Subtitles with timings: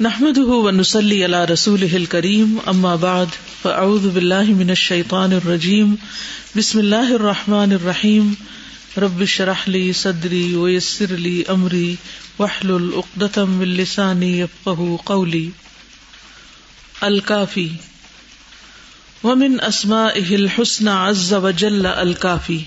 [0.00, 3.26] نحمد ونسلی علی رسول کریم اما بعد
[3.62, 5.94] فاعوذ باللہ من الشیطان الرجیم
[6.56, 8.32] بسم اللہ الرحمن الرحیم
[8.96, 11.94] رب شرح لی صدری ویسر لی امری
[12.38, 15.50] وحلل اقدتم من لسانی یفقہ قولی
[17.00, 17.68] الکافی
[19.24, 22.64] ومن اسمائه الحسن عز وجل الکافی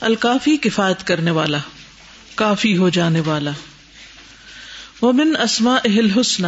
[0.00, 1.58] الکافی کفایت کرنے والا،
[2.34, 3.50] کافی ہو جانے والا.
[5.04, 6.44] وہ من اسما اہل حسن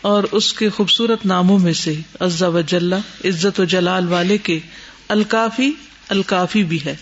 [0.00, 2.92] اور اس کے خوبصورت ناموں میں سے عزا و جل،
[3.24, 4.58] عزت و جلال والے کے
[5.08, 5.70] الکافی
[6.08, 6.94] الکافی بھی ہے۔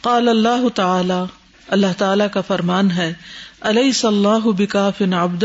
[0.00, 1.20] قال اللہ تعالی
[1.68, 3.12] اللہ تعالی کا فرمان ہے
[3.62, 5.44] علیہ صلاح بکاف نبد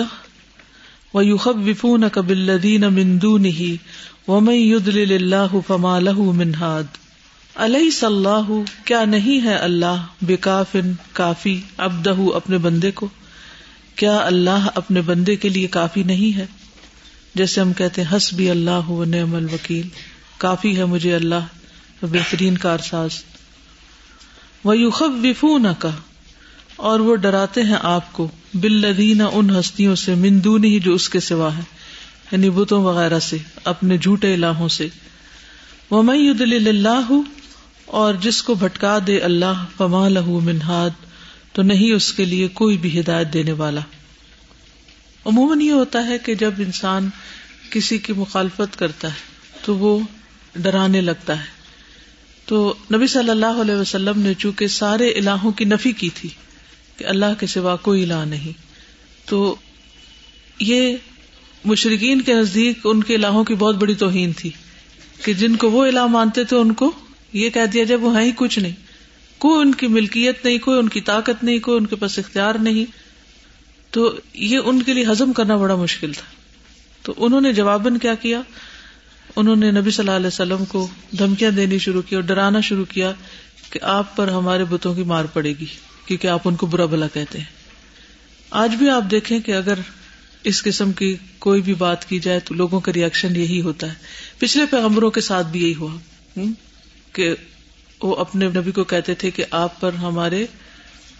[1.14, 7.00] و یوخب وفون کبلدین مندو نہیں ومن يدلل اللہ فما له من هاد
[7.56, 8.52] علیہ صلاح
[8.86, 13.08] کیا نہیں ہے اللہ بکافن کافی ابدہ اپنے بندے کو؟
[14.02, 16.46] کیا اللہ اپنے بندے کے لیے کافی نہیں ہے؟
[17.36, 19.88] جیسے ہم کہتے ہس بھی اللہ و نعم الوکیل۔
[20.38, 21.46] کافی ہے مجھے اللہ،
[22.02, 23.10] بہترین کارساز۔
[24.64, 25.90] وہ یوخب وفون کا
[26.76, 31.20] اور وہ ڈراتے ہیں آپ کو۔ بلدین ان ہستیوں سے مندون ہی جو اس کے
[31.20, 31.62] سوا ہے
[32.32, 34.88] یعنی بتوں وغیرہ سے، اپنے جھوٹے الہوں سے۔
[35.90, 36.30] وہ میں
[36.68, 37.12] اللہ،
[37.86, 41.11] اور جس کو بھٹکا دے اللہ، فما لہو منہاد
[41.54, 43.82] تو نہیں اس کے لیے کوئی بھی ہدایت دینے والا۔
[45.26, 47.10] عموماً یہ ہوتا ہے کہ جب انسان
[47.70, 49.20] کسی کی مخالفت کرتا ہے
[49.66, 50.00] تو وہ
[50.56, 51.50] ڈرانے لگتا ہے۔
[52.46, 56.30] تو نبی صلی اللہ علیہ وسلم نے چونکہ سارے الہوں کی نفی کی تھی
[56.98, 58.52] کہ اللہ کے سوا کوئی الہ نہیں،
[59.26, 59.56] تو
[60.60, 60.96] یہ
[61.66, 64.50] مشرقین کے نزدیک ان کے الہوں کی بہت بڑی توہین تھی
[65.26, 66.92] کہ جن کو وہ الہ مانتے تھے ان کو
[67.34, 68.91] یہ کہہ دیا جائے، وہ ہے ہی کچھ نہیں۔
[69.42, 72.56] کوئی ان کی ملکیت نہیں، کوئی ان کی طاقت نہیں، کوئی ان کے پاس اختیار
[72.56, 72.92] نہیں۔
[73.92, 76.26] تو یہ ان کے لیے ہزم کرنا بڑا مشکل تھا۔
[77.02, 78.42] تو انہوں نے جواباً کیا کیا؟
[79.36, 80.88] انہوں نے نبی صلی اللہ علیہ وسلم کو
[81.20, 83.14] دھمکیاں دینی شروع کی اور ڈرانا شروع کیا
[83.70, 85.66] کہ آپ پر ہمارے بتوں کی مار پڑے گی،
[86.06, 87.46] کیونکہ آپ ان کو برا بلا کہتے ہیں۔
[88.50, 89.74] آج بھی آپ دیکھیں کہ اگر
[90.44, 93.94] اس قسم کی کوئی بھی بات کی جائے تو لوگوں کا ریئیکشن یہی ہوتا ہے۔
[94.38, 95.98] پچھلے پیغمبروں کے ساتھ بھی یہی ہوا۔
[97.14, 97.36] کہ
[98.02, 100.46] وہ اپنے نبی کو کہتے تھے کہ آپ پر ہمارے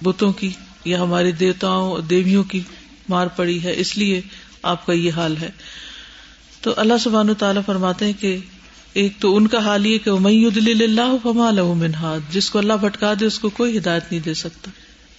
[0.04, 0.50] بتوں کی
[0.86, 2.62] یا ہمارے دیوتاؤں دیویوں کی
[3.10, 4.22] مار پڑی ہے، اس لیے
[4.64, 5.50] آپ کا یہ حال ہے۔
[6.62, 8.38] تو اللہ سبحان تعالیٰ فرماتے ہیں کہ
[8.94, 13.14] ایک تو ان کا حال یہ کہ میود اللہ فما منہاد جس کو اللہ بھٹکا
[13.20, 14.72] دے، اس کو کوئی ہدایت نہیں دے سکتا۔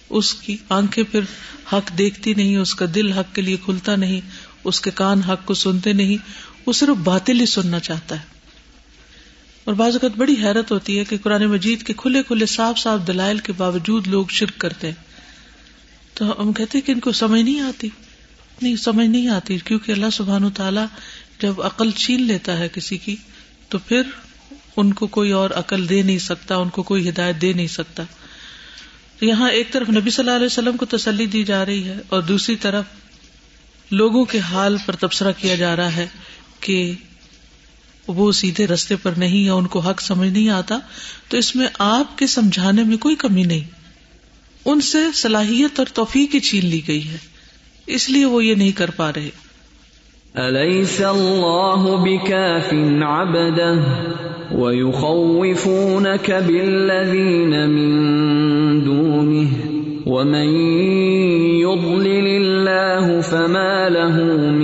[0.09, 1.19] اس کی آنکھیں پھر
[1.73, 4.21] حق دیکھتی نہیں، اس کا دل حق کے لیے کھلتا نہیں،
[4.63, 6.17] اس کے کان حق کو سنتے نہیں،
[6.65, 8.32] وہ صرف باطل ہی سننا چاہتا ہے۔
[9.65, 13.07] اور بعض اوقات بڑی حیرت ہوتی ہے کہ قرآن مجید کے کھلے کھلے صاف صاف
[13.07, 15.03] دلائل کے باوجود لوگ شرک کرتے ہیں۔
[16.13, 17.89] تو ہم کہتے کہ ان کو سمجھ نہیں آتی۔
[18.61, 20.85] نہیں، سمجھ نہیں آتی، کیونکہ اللہ سبحان تعالیٰ
[21.41, 23.15] جب عقل چھین لیتا ہے کسی کی،
[23.69, 24.01] تو پھر
[24.77, 28.03] ان کو کوئی اور عقل دے نہیں سکتا، ان کو کوئی ہدایت دے نہیں سکتا۔
[29.21, 32.21] یہاں ایک طرف نبی صلی اللہ علیہ وسلم کو تسلی دی جا رہی ہے اور
[32.21, 32.85] دوسری طرف
[33.91, 36.07] لوگوں کے حال پر تبصرہ کیا جا رہا ہے
[36.59, 36.93] کہ
[38.07, 40.77] وہ سیدھے رستے پر نہیں یا ان کو حق سمجھ نہیں آتا،
[41.29, 43.83] تو اس میں آپ کے سمجھانے میں کوئی کمی نہیں۔
[44.65, 47.17] ان سے صلاحیت اور توفیق چھین لی گئی ہے۔
[47.87, 49.29] اس لیے وہ یہ نہیں کر پا رہے۔
[50.35, 53.83] أليس الله بكاف عبده؟
[54.51, 58.05] ويخوفونك بالذين من
[58.85, 59.47] دونه۔
[60.05, 60.49] ومن
[61.55, 64.62] يضلل الله فما له من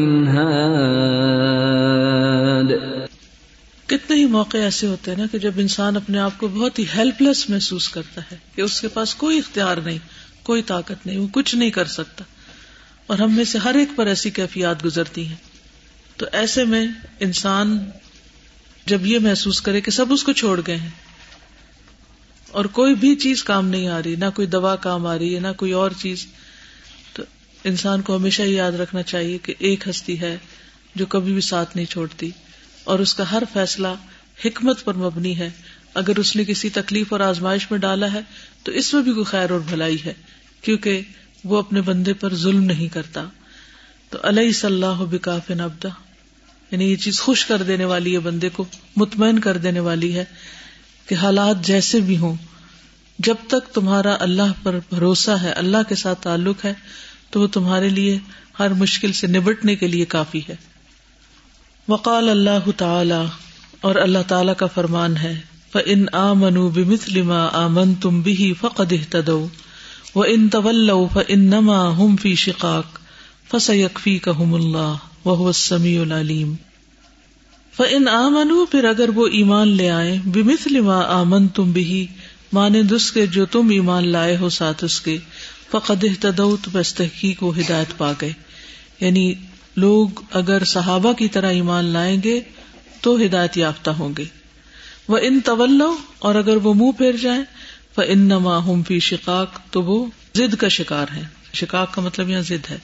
[4.10, 6.86] کتنے ہی موقع ایسے ہوتے ہیں نا کہ جب انسان اپنے آپ کو بہت ہی
[6.96, 9.98] ہیلپ لیس محسوس کرتا ہے کہ اس کے پاس کوئی اختیار نہیں،
[10.44, 12.24] کوئی طاقت نہیں، وہ کچھ نہیں کر سکتا۔
[13.08, 15.36] اور ہم میں سے ہر ایک پر ایسی کیفیات گزرتی ہیں۔
[16.18, 16.88] تو ایسے میں
[17.20, 17.90] انسان
[18.86, 20.90] جب یہ محسوس کرے کہ سب اس کو چھوڑ گئے ہیں
[22.52, 25.40] اور کوئی بھی چیز کام نہیں آ رہی، نہ کوئی دوا کام آ رہی ہے،
[25.40, 26.28] نہ کوئی اور چیز،
[27.14, 27.24] تو
[27.64, 30.38] انسان کو ہمیشہ یاد رکھنا چاہیے کہ ایک ہستی ہے
[30.96, 32.32] جو کبھی بھی ساتھ نہیں چھوڑتی۔
[32.90, 33.88] اور اس کا ہر فیصلہ
[34.46, 35.50] حکمت پر مبنی ہے۔
[35.94, 38.20] اگر اس نے کسی تکلیف اور آزمائش میں ڈالا ہے،
[38.64, 40.14] تو اس میں بھی کوئی خیر اور بھلائی ہے،
[40.62, 41.02] کیونکہ
[41.44, 43.26] وہ اپنے بندے پر ظلم نہیں کرتا۔
[44.10, 45.90] تو علیہ صلاح بکاف نبدا
[46.72, 48.66] یعنی یہ چیز خوش کر دینے والی ہے بندے کو
[48.96, 50.26] مطمئن کر دینے والی ہے
[51.08, 52.36] کہ حالات جیسے بھی ہوں،
[53.20, 56.74] جب تک تمہارا اللہ پر بھروسہ ہے، اللہ کے ساتھ تعلق ہے،
[57.30, 58.20] تو وہ تمہارے لیے
[58.60, 60.56] ہر مشکل سے نبٹنے کے لیے کافی ہے۔
[61.90, 63.26] وقال اللہ تعالی،
[63.82, 65.40] اور اللہ تعالی کا فرمان ہے
[65.86, 69.48] ان آ منو بمثلما آمن تم بھی فقد اہتدو
[70.16, 70.90] و ان طول
[71.28, 73.00] ان نما ہم فی شقاق
[73.52, 74.96] فس یکفی کہم اللہ
[78.72, 82.08] پھر اگر وہ ایمان لے آئے بمثل ما آمن تم بھی
[82.54, 85.18] مانے دس کے جو تم ایمان لائے ہو ساتھ اس کے،
[85.72, 88.34] فقد اہتدوت بس تحقیق وہ ہدایت پا گئے۔
[89.00, 89.34] یعنی
[89.80, 92.42] لوگ اگر صحابہ کی طرح ایمان لائیں گے
[93.02, 94.26] تو ہدایت یافتہ ہوں گے۔
[95.08, 95.82] وہ ان طول
[96.20, 97.44] اور اگر وہ منہ پھیر جائیں
[97.98, 100.06] وہ ان نما ہم فی شکاق تو وہ
[100.36, 101.22] زد کا شکار ہے
[101.54, 102.78] شکاق کا مطلب یہاں زد ہے۔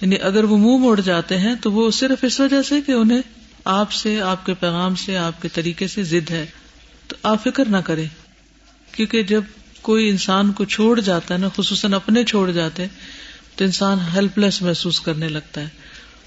[0.00, 3.22] یعنی اگر وہ منہ موڑ جاتے ہیں، تو وہ صرف اس وجہ سے کہ انہیں
[3.64, 6.46] آپ سے، آپ کے پیغام سے، آپ کے طریقے سے ضد ہے۔
[7.06, 8.04] تو آپ فکر نہ کرے
[8.92, 9.42] کیونکہ جب
[9.82, 12.96] کوئی انسان کو چھوڑ جاتا ہے نا، خصوصاً اپنے چھوڑ جاتے ہیں،
[13.56, 15.68] تو انسان ہیلپ لیس محسوس کرنے لگتا ہے۔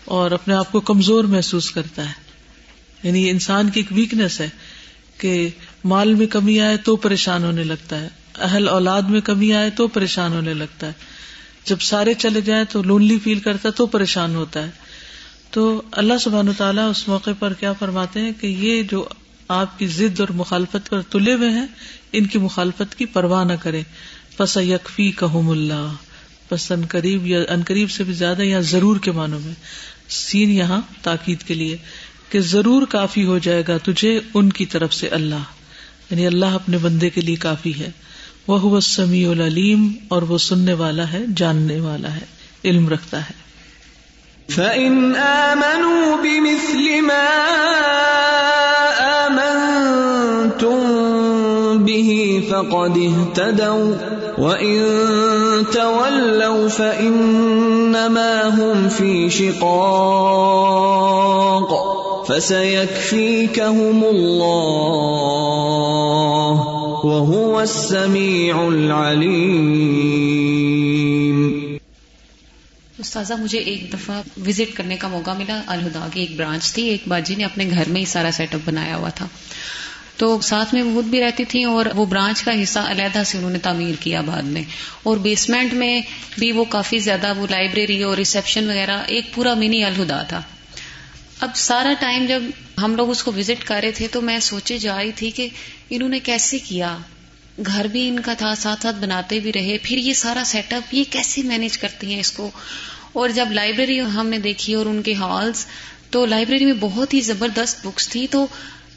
[0.06, 2.13] اور اپنے آپ کو کمزور محسوس کرتا ہے۔
[3.04, 4.50] یعنی انسان کی ایک ویکنیس ہے
[5.18, 5.50] کہ
[5.84, 8.10] مال میں کمی آئے تو پریشان ہونے لگتا ہے،
[8.40, 10.92] اہل اولاد میں کمی آئے تو پریشان ہونے لگتا ہے۔
[11.66, 14.72] جب سارے چلے جائیں تو لونلی فیل کرتا ہے تو پریشان ہوتا ہے۔
[15.52, 19.06] تو اللہ سبحان تعالیٰ اس موقع پر کیا فرماتے ہیں کہ یہ جو
[19.48, 21.68] آپ کی ضد اور مخالفت پر تلے ہوئے ہیں،
[22.12, 23.81] ان کی مخالفت کی پرواہ نہ کرے
[24.38, 25.94] پس یکفی کہم اللہ
[26.50, 29.54] پس ان قریب یا ان قریب سے بھی زیادہ یا ضرور کے معنوں میں۔
[30.10, 31.78] سین یہاں تاکید کے لیے
[32.30, 35.44] کہ ضرور کافی ہو جائے گا تجھے ان کی طرف سے اللہ۔
[36.12, 37.92] یعنی اللہ اپنے بندے کے لیے کافی ہے۔
[38.48, 42.25] وہ سمیع العلیم اور وہ سننے والا ہے، جاننے والا ہے،
[42.66, 43.46] علم رکھتا ہے۔
[44.52, 47.25] فَإِنْ آمَنُوا بِمِثْلِ مَا
[49.25, 50.75] آمَنْتُمْ
[51.78, 54.80] بِهِ فَقَدِ اهْتَدَوْا وَإِن
[55.74, 59.62] تَوَلَّوْا فَإِنَّمَا هُمْ فِي شِقَاقٍ
[62.28, 64.56] فَسَيَكْفِيكَهُمُ اللَّهُ
[67.06, 69.56] وَهُوَ السَّمِيعُ الْعَلِيمُ
[73.00, 77.08] استاذہ، مجھے ایک دفعہ وزٹ کرنے کا موقع ملا الہدا کی ایک برانچ تھی، ایک
[77.08, 79.28] باجی نے اپنے گھر میں ہی سارا سیٹ اپ بنایا ہوا تھا۔
[80.17, 83.51] تو ساتھ میں خود بھی رہتی تھی اور وہ برانچ کا حصہ علیحدہ سے انہوں
[83.51, 84.63] نے تعمیر کیا بعد میں
[85.03, 86.01] اور بیسمنٹ میں
[86.39, 90.41] بھی وہ کافی زیادہ وہ لائبریری اور ریسپشن وغیرہ ایک پورا منی الہدا تھا۔
[91.39, 92.44] اب سارا ٹائم جب
[92.81, 95.47] ہم لوگ اس کو وزٹ کر رہے تھے تو میں سوچے جا رہی تھی کہ
[95.89, 96.97] انہوں نے کیسے کیا؟
[97.65, 100.94] گھر بھی ان کا تھا، ساتھ ساتھ بناتے بھی رہے، پھر یہ سارا سیٹ اپ
[100.94, 102.51] یہ کیسے مینج کرتی ہیں اس کو؟
[103.13, 105.65] اور جب لائبریری ہم نے دیکھی اور ان کے ہالس
[106.09, 108.47] تو لائبریری میں بہت ہی زبردست بکس تھی، تو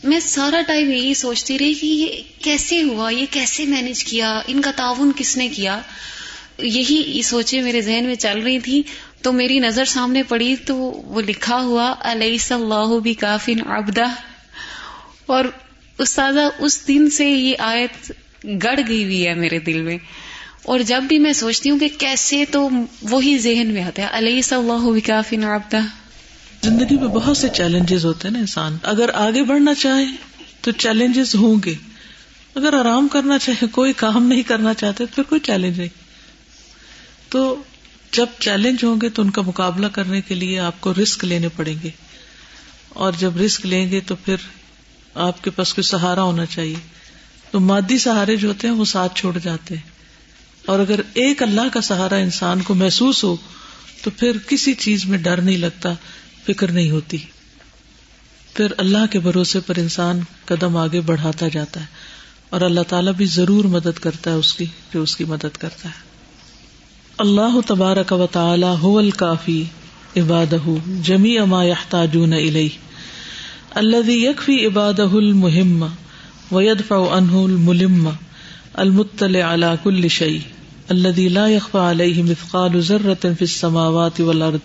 [0.05, 4.61] میں سارا ٹائم یہی سوچتی رہی کہ یہ کیسے ہوا؟ یہ کیسے مینج کیا؟ ان
[4.61, 5.81] کا تعاون کس نے کیا؟
[6.59, 8.83] یہی سوچے میرے ذہن میں چل رہی تھی۔
[9.23, 14.05] تو میری نظر سامنے پڑی تو وہ لکھا ہوا علیہ اللہ بھی کافی ابدا
[15.27, 15.45] اور
[15.99, 18.13] استاذہ، اس دن سے یہ آیت
[18.45, 19.99] گڑ گئی ہوئی ہے میرے دل میں۔
[20.63, 22.69] اور جب بھی میں سوچتی ہوں کہ کیسے تو
[23.03, 25.79] وہی ذہن میں آتا ہے۔ علیہ صلی کافی نابتا
[26.63, 30.05] زندگی میں بہت سے چیلنجز ہوتے ہیں نا انسان۔ اگر آگے بڑھنا چاہے
[30.61, 31.75] تو چیلنجز ہوں گے۔
[32.55, 35.89] اگر آرام کرنا چاہے، کوئی کام نہیں کرنا چاہتے پھر کوئی چیلنج نہیں۔
[37.29, 37.63] تو
[38.13, 41.49] جب چیلنج ہوں گے تو ان کا مقابلہ کرنے کے لیے آپ کو رسک لینے
[41.49, 41.91] پڑیں گے۔
[42.89, 44.37] اور جب رسک لیں گے تو پھر
[45.15, 46.75] آپ کے پاس کوئی سہارا ہونا چاہیے۔
[47.51, 49.83] تو مادی سہارے جو ہوتے ہیں وہ ساتھ چھوڑ جاتے ہیں۔
[50.67, 53.37] اور اگر ایک اللہ کا سہارا انسان کو محسوس ہو
[54.03, 55.95] تو پھر کسی چیز میں ڈر نہیں لگتا۔
[56.49, 57.17] فکر نہیں ہوتی۔
[58.55, 61.87] پھر اللہ کے بھروسے پر انسان قدم آگے بڑھاتا جاتا ہے
[62.51, 65.89] اور اللہ تعالیٰ بھی ضرور مدد کرتا ہے اس کی، جو اس کی مدد کرتا
[65.89, 66.09] ہے۔
[67.19, 69.65] اللہ تبارک و تعالی هو الکافی
[70.17, 70.57] عبادہ
[71.03, 72.69] جمی اما یحتاجون الیہ۔
[73.71, 75.87] الذي يكفي عباده المهم
[76.51, 78.11] ويدفع عنه الملم
[78.75, 80.39] المطلع على كل شيء
[80.89, 84.59] الذي لا يخفى عليه مثقال ذرة في السماوات والأرض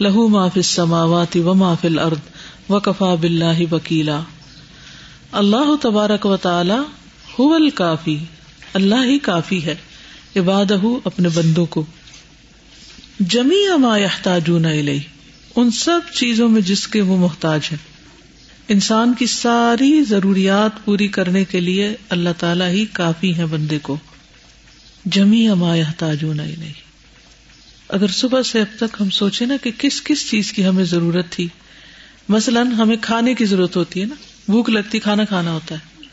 [0.00, 2.18] له ما في السماوات وما في الأرض
[2.68, 4.20] وكفى بالله وكيلا
[5.32, 6.74] اللہ تبارک و تعالی
[7.38, 8.18] هو الکافی،
[8.72, 9.74] اللہ ہی کافی ہے،
[10.36, 11.84] عبادہ اپنے بندوں کو۔
[13.20, 15.00] جمی ما يحتاجون الیہ،
[15.56, 17.78] ان سب چیزوں میں جس کے وہ محتاج ہیں۔
[18.68, 23.96] انسان کی ساری ضروریات پوری کرنے کے لیے اللہ تعالیٰ ہی کافی ہے بندے کو۔
[25.04, 25.48] جمی
[25.96, 26.87] تاجون نہیں
[27.88, 31.26] اگر صبح سے اب تک ہم سوچے نا کہ کس کس چیز کی ہمیں ضرورت
[31.30, 31.48] تھی،
[32.28, 34.14] مثلاً ہمیں کھانے کی ضرورت ہوتی ہے نا،
[34.48, 36.06] بھوک لگتی، کھانا کھانا ہوتا ہے،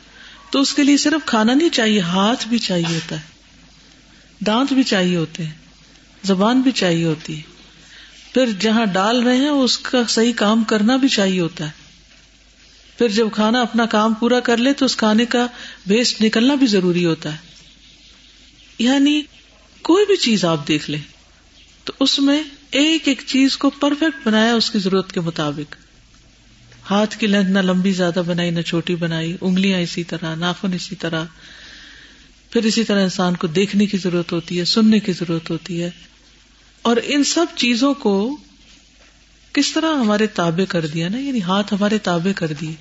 [0.51, 3.22] تو اس کے لیے صرف کھانا نہیں چاہیے، ہاتھ بھی چاہیے ہوتا ہے،
[4.46, 5.51] دانت بھی چاہیے ہوتے ہیں،
[6.24, 7.41] زبان بھی چاہیے ہوتی ہے،
[8.34, 11.86] پھر جہاں ڈال رہے ہیں، اس کا صحیح کام کرنا بھی چاہیے ہوتا ہے۔
[12.98, 15.48] پھر جب کھانا اپنا کام پورا کر لے، تو اس کھانے کا
[15.88, 17.38] ویسٹ نکلنا بھی ضروری ہوتا ہے۔
[18.79, 19.22] یعنی
[19.82, 21.14] کوئی بھی چیز آپ دیکھ لیں۔
[21.86, 25.75] تو اس میں ایک ایک چیز کو پرفیکٹ بنایا اس کی ضرورت کے مطابق۔
[26.92, 30.96] ہاتھ کی لینتھ نہ لمبی زیادہ بنائی، نہ چھوٹی بنائی، انگلیاں اسی طرح، ناخن اسی
[30.96, 31.24] طرح۔
[32.50, 35.89] پھر اسی طرح انسان کو دیکھنے کی ضرورت ہوتی ہے، سننے کی ضرورت ہوتی ہے۔
[36.82, 38.38] اور ان سب چیزوں کو
[39.54, 42.74] کس طرح ہمارے تابے کر دیا نا؟ یعنی ہاتھ ہمارے تابے کر دیے۔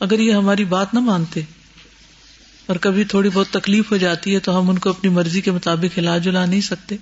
[0.00, 1.40] اگر یہ ہماری بات نہ مانتے
[2.66, 5.50] اور کبھی تھوڑی بہت تکلیف ہو جاتی ہے تو ہم ان کو اپنی مرضی کے
[5.50, 6.96] مطابق ہلا جلا نہیں سکتے۔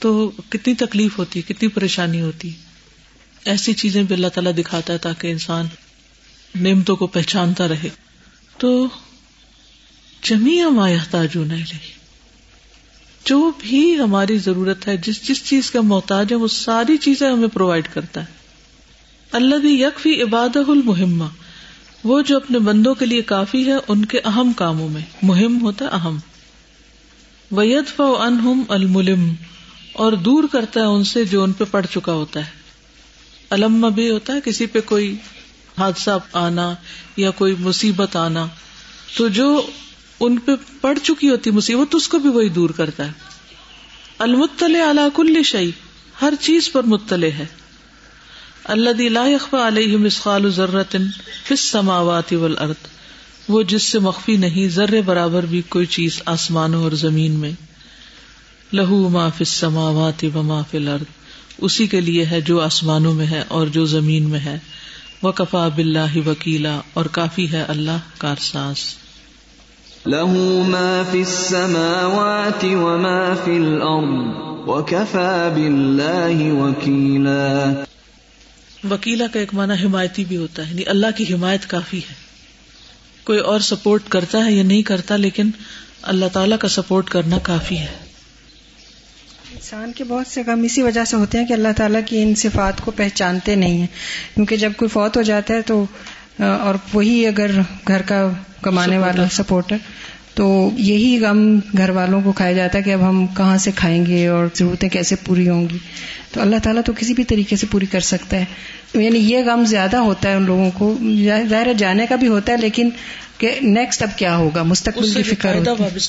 [0.00, 2.50] تو کتنی تکلیف ہوتی، کتنی پریشانی ہوتی۔
[3.44, 5.66] ایسی چیزیں بھی اللہ تعالیٰ دکھاتا ہے تاکہ انسان
[6.60, 7.88] نعمتوں کو پہچانتا رہے۔
[8.58, 8.88] تو
[10.22, 11.16] جمیا مایہ
[13.24, 17.48] جو بھی ہماری ضرورت ہے، جس جس چیز کا محتاج ہے، وہ ساری چیزیں ہمیں
[17.48, 18.26] پرووائڈ کرتا ہے۔
[19.32, 21.24] اللہ بھی یک فی عباد المحمہ
[22.04, 25.84] وہ جو اپنے بندوں کے لیے کافی ہے، ان کے اہم کاموں میں۔ مہم ہوتا
[25.84, 26.18] ہے اہم۔
[27.50, 29.32] ویت فو انہم الملم۔
[29.92, 32.50] اور دور کرتا ہے ان سے جو ان پہ پڑ چکا ہوتا ہے۔
[33.50, 35.16] الم بھی ہوتا ہے کسی پہ کوئی
[35.78, 36.74] حادثہ آنا
[37.16, 38.46] یا کوئی مصیبت آنا۔
[39.16, 39.66] تو جو
[40.20, 43.12] ان پہ پڑ چکی ہوتی مصیبت، اس کو بھی وہی دور کرتا ہے۔
[44.18, 45.70] المطل علا کل شعی
[46.22, 47.46] ہر چیز پر مطلع ہے۔
[48.64, 50.96] اللہ لا يخفى علیہ مسخال ضرورت
[51.48, 52.86] فس سماوات والارض،
[53.48, 57.52] وہ جس سے مخفی نہیں ذر برابر بھی کوئی چیز آسمانوں اور زمین میں۔
[58.72, 61.02] لہو ما فی السماوات و ما فی الارض۔
[61.58, 64.58] اسی کے لیے ہے جو آسمانوں میں ہے اور جو زمین میں ہے۔
[65.22, 68.76] وہ کفا بلّہ وکیلا اور کافی ہے اللہ کارساز
[70.06, 70.32] له
[70.68, 74.34] ما في السماوات وما في الأرض
[74.68, 77.70] وكفى بالله وكيلا
[78.90, 82.14] وکیلا کا ایک معنی حمایتی بھی ہوتا ہے یعنی اللہ کی حمایت کافی ہے۔
[83.24, 85.50] کوئی اور سپورٹ کرتا ہے یا نہیں کرتا لیکن
[86.02, 88.09] اللہ تعالی کا سپورٹ کرنا کافی ہے۔
[89.72, 92.34] انسان کے بہت سے غم اسی وجہ سے ہوتے ہیں کہ اللہ تعالیٰ کی ان
[92.34, 93.86] صفات کو پہچانتے نہیں ہیں۔
[94.34, 95.84] کیونکہ جب کوئی فوت ہو جاتا ہے تو
[96.38, 97.50] اور وہی اگر
[97.88, 98.30] گھر کا
[98.62, 99.76] کمانے والا سپورٹر
[100.34, 104.06] تو یہی غم گھر والوں کو کھایا جاتا ہے کہ اب ہم کہاں سے کھائیں
[104.06, 105.78] گے اور ضرورتیں کیسے پوری ہوں گی۔
[106.32, 108.44] تو اللہ تعالیٰ تو کسی بھی طریقے سے پوری کر سکتا ہے۔
[108.94, 110.98] یعنی یہ غم زیادہ ہوتا ہے ان لوگوں کو۔
[111.48, 112.88] ظاہر جانے کا بھی ہوتا ہے لیکن
[113.38, 115.54] کہ نیکسٹ اب کیا ہوگا؟ مستقبل کی فکر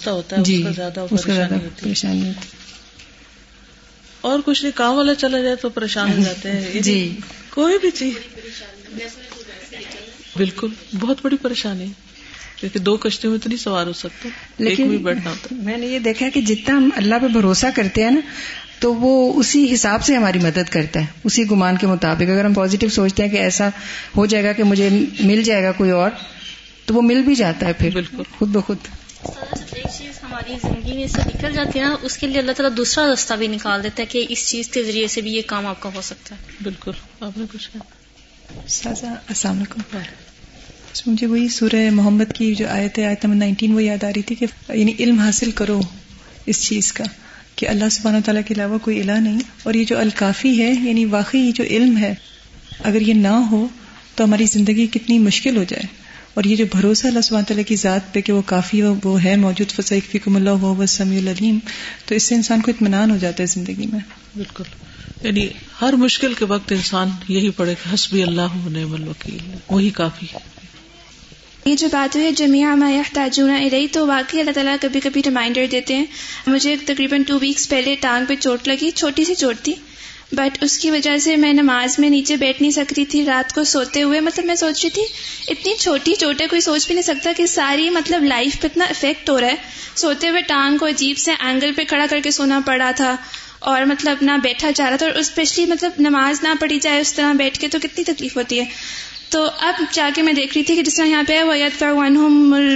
[0.07, 0.63] ہوتا ہے جی
[1.11, 2.70] اس کا زیادہ پریشانی ہوتی ہے۔
[4.21, 7.17] اور کچھ نہیں کام والا چلا جائے تو پریشان ہو جاتے ہیں۔ جی۔
[7.49, 8.13] کوئی بھی چیز۔
[10.35, 10.67] بالکل
[10.99, 11.85] بہت بڑی پریشانی
[12.55, 15.87] کیونکہ دو کشتیوں میں تو نہیں سوار ہو سکتے۔ لیکن بھی بیٹھنا ہوتا میں نے
[15.87, 18.19] یہ دیکھا کہ جتنا ہم اللہ پہ بھروسہ کرتے ہیں نا
[18.79, 22.53] تو وہ اسی حساب سے ہماری مدد کرتا ہے۔ اسی گمان کے مطابق۔ اگر ہم
[22.53, 23.69] پازیٹو سوچتے ہیں کہ ایسا
[24.17, 26.09] ہو جائے گا کہ مجھے مل جائے گا کوئی اور
[26.85, 28.77] تو وہ مل بھی جاتا ہے پھر۔ بالکل۔ خود بخود۔
[29.23, 32.77] ایک چیز ہماری زندگی میں سے نکل جاتی ہے نا اس کے لیے اللہ تعالیٰ
[32.77, 35.65] دوسرا راستہ بھی نکال دیتا ہے کہ اس چیز کے ذریعے سے بھی یہ کام
[35.65, 37.69] آپ کا ہو سکتا ہے۔ بالکل۔ آپ نے کچھ
[39.27, 39.97] السلام علیکم۔
[41.05, 44.21] مجھے وہی سورہ محمد کی جو آیت ہے آیت نمبر نائنٹین وہ یاد آ رہی
[44.21, 45.81] تھی کہ یعنی علم حاصل کرو
[46.45, 47.03] اس چیز کا
[47.55, 51.05] کہ اللہ سبحانہ تعالیٰ کے علاوہ کوئی الہ نہیں۔ اور یہ جو الکافی ہے یعنی
[51.05, 52.15] واقعی یہ جو علم ہے
[52.83, 53.67] اگر یہ نہ ہو
[54.15, 56.00] تو ہماری زندگی کتنی مشکل ہو جائے۔
[56.33, 59.35] اور یہ جو بھروسہ اللہ سبحانہ تعالیٰ کی ذات پہ کہ وہ کافی وہ ہے
[59.35, 61.59] موجود فصیق فکم اللہ وہ سمیع العلیم
[62.05, 63.99] تو اس سے انسان کو اطمینان ہو جاتا ہے زندگی میں۔
[64.35, 64.63] بالکل۔
[65.23, 65.47] یعنی
[65.81, 69.37] ہر مشکل کے وقت انسان یہی پڑھے کہ حسبی اللہ نعم الوکیل
[69.69, 70.39] وہی کافی ہے۔
[71.65, 75.95] یہ جو بات ہے میں تاجونہ ارئی تو واقعی اللہ تعالیٰ کبھی کبھی ریمائنڈر دیتے
[75.95, 76.05] ہیں۔
[76.47, 79.73] مجھے تقریباً ٹو ویکس پہلے ٹانگ پہ چوٹ لگی چھوٹی سی چوٹ تھی۔
[80.31, 83.63] بٹ اس کی وجہ سے میں نماز میں نیچے بیٹھ نہیں سکتی تھی، رات کو
[83.63, 85.01] سوتے ہوئے۔ مطلب میں سوچ رہی تھی،
[85.47, 88.85] اتنی چھوٹی چوٹ ہے کوئی سوچ بھی نہیں سکتا کہ ساری مطلب لائف پہ اتنا
[88.85, 89.55] افیکٹ ہو رہا ہے۔
[89.95, 93.15] سوتے ہوئے ٹانگ کو عجیب سے اینگل پہ کھڑا کر کے سونا پڑا تھا۔
[93.59, 97.13] اور مطلب نہ بیٹھا جا رہا تھا اور اسپیشلی مطلب نماز نہ پڑھی جائے اس
[97.13, 98.65] طرح بیٹھ کے تو کتنی تکلیف ہوتی ہے۔
[99.31, 101.83] تو اب جا کے میں دیکھ رہی تھی کہ جس طرح یہاں پہ ویت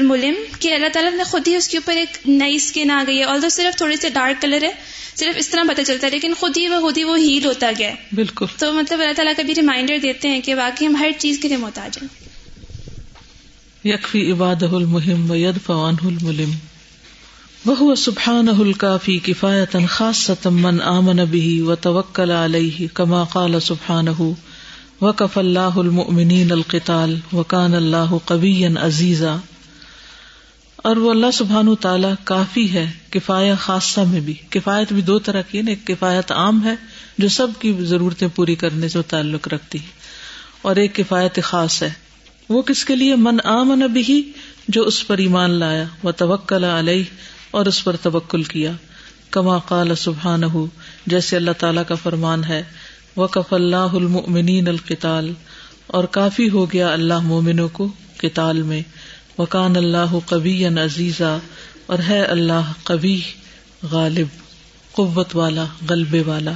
[0.03, 3.19] ملم کہ اللہ تعالیٰ نے خود ہی اس کے اوپر ایک نئی اسکن آ گئی
[3.19, 4.71] ہے۔ اور صرف تھوڑے سے ڈارک کلر ہے
[5.15, 7.71] صرف اس طرح پتہ چلتا ہے لیکن خود ہی وہ خود ہی وہ ہیل ہوتا
[7.79, 11.11] گیا بالکل۔ تو مطلب اللہ تعالیٰ کا بھی ریمائنڈر دیتے ہیں کہ باقی ہم ہر
[11.17, 12.07] چیز کے لیے محتاج ہیں۔
[13.85, 16.51] یکفی عباد المحم و ید فوان الملم۔
[17.65, 21.19] وہ سبحان الکافی کفایت خاص من آمن
[21.61, 24.07] و توکل علیہ کما قال سبحان
[25.01, 29.35] وکف اللہ المؤمنین القتال وکان اللہ قبی عزیزا۔
[30.75, 35.41] اور وہ اللہ سبحان تعالیٰ کافی ہے، کفایہ خاصہ میں بھی۔ کفایت بھی دو طرح
[35.41, 36.75] کی ہے ایک کفایت عام ہے
[37.17, 39.89] جو سب کی ضرورتیں پوری کرنے سے تعلق رکھتی ہے،
[40.61, 41.89] اور ایک کفایت خاص ہے۔
[42.49, 44.31] وہ کس کے لیے؟ من آمن بھی
[44.67, 47.03] جو اس پر ایمان لایا وہ توکل علیہ،
[47.51, 48.71] اور اس پر توکل کیا۔
[49.29, 50.67] کما قال سبحان ہو
[51.05, 52.63] جیسے اللہ تعالیٰ کا فرمان ہے
[53.17, 55.33] وقف اللہ المؤمنین القتال
[55.87, 58.81] اور کافی ہو گیا اللہ مومنوں کو کتال میں۔
[59.37, 61.37] وکان اللہ قبی عزیزا
[61.85, 63.21] اور ہے اللہ قبی
[63.91, 64.27] غالب
[64.91, 66.51] قوت والا غلبے والا۔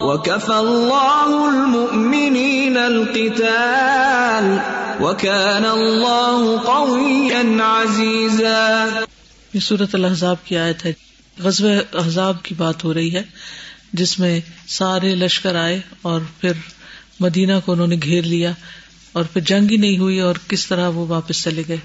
[0.00, 4.56] وكفى الله المؤمنين القتال
[5.02, 8.86] وكان الله قويا عزيزا
[9.54, 10.92] یہ صورت الحضاب کی آیت ہے۔
[11.38, 13.22] غزب احزاب کی بات ہو رہی ہے۔
[13.92, 16.52] جس میں سارے لشکر آئے اور پھر
[17.20, 18.52] مدینہ کو انہوں نے گھیر لیا
[19.12, 21.76] اور پھر جنگ ہی نہیں ہوئی اور کس طرح وہ واپس چلے گئے.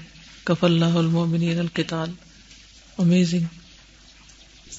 [0.44, 2.10] کف اللہ المومنین القتال.
[2.98, 3.44] امیزنگ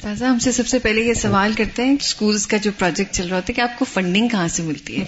[0.02, 3.28] تازہ ہم سے سب سے پہلے یہ سوال کرتے ہیں اسکولس کا جو پروجیکٹ چل
[3.28, 5.06] رہا ہوتا ہے، کہ آپ کو فنڈنگ کہاں سے ملتی ہے؟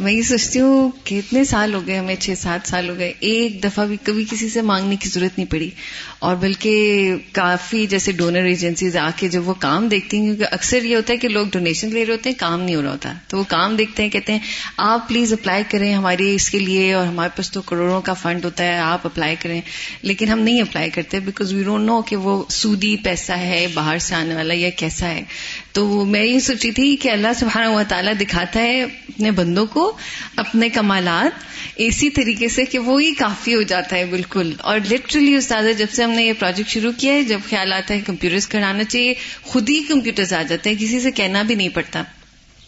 [0.00, 3.12] میں یہ سوچتی ہوں کہ اتنے سال ہو گئے ہمیں، چھ سات سال ہو گئے،
[3.20, 5.70] ایک دفعہ بھی کبھی کسی سے مانگنے کی ضرورت نہیں پڑی۔
[6.18, 10.82] اور بلکہ کافی جیسے ڈونر ایجنسیز آ کے جب وہ کام دیکھتی ہیں، کیونکہ اکثر
[10.82, 13.12] یہ ہوتا ہے کہ لوگ ڈونیشن لے رہے ہوتے ہیں، کام نہیں ہو رہا ہوتا۔
[13.28, 14.40] تو وہ کام دیکھتے ہیں، کہتے ہیں،
[14.76, 18.44] آپ پلیز اپلائی کریں ہمارے اس کے لیے، اور ہمارے پاس تو کروڑوں کا فنڈ
[18.44, 19.60] ہوتا ہے، آپ اپلائی کریں۔
[20.02, 23.98] لیکن ہم نہیں اپلائی کرتے بیکاز وی ڈونٹ نو کہ وہ سودی پیسہ ہے، باہر
[23.98, 25.24] سے آنے والا یا کیسا ہے۔
[25.72, 29.96] تو میں یہ سوچی تھی کہ اللہ سبحانہ و تعالیٰ دکھاتا ہے اپنے بندوں کو،
[30.36, 31.44] اپنے کمالات،
[31.76, 36.04] اسی طریقے سے کہ وہی کافی ہو جاتا ہے بالکل۔ اور لٹرلی استاد، جب سے
[36.04, 39.70] ہم نے یہ پروجیکٹ شروع کیا ہے، جب خیال آتا ہے کمپیوٹرز کرانا چاہیے، خود
[39.70, 42.02] ہی کمپیوٹرز آ جاتے ہیں، کسی سے کہنا بھی نہیں پڑتا۔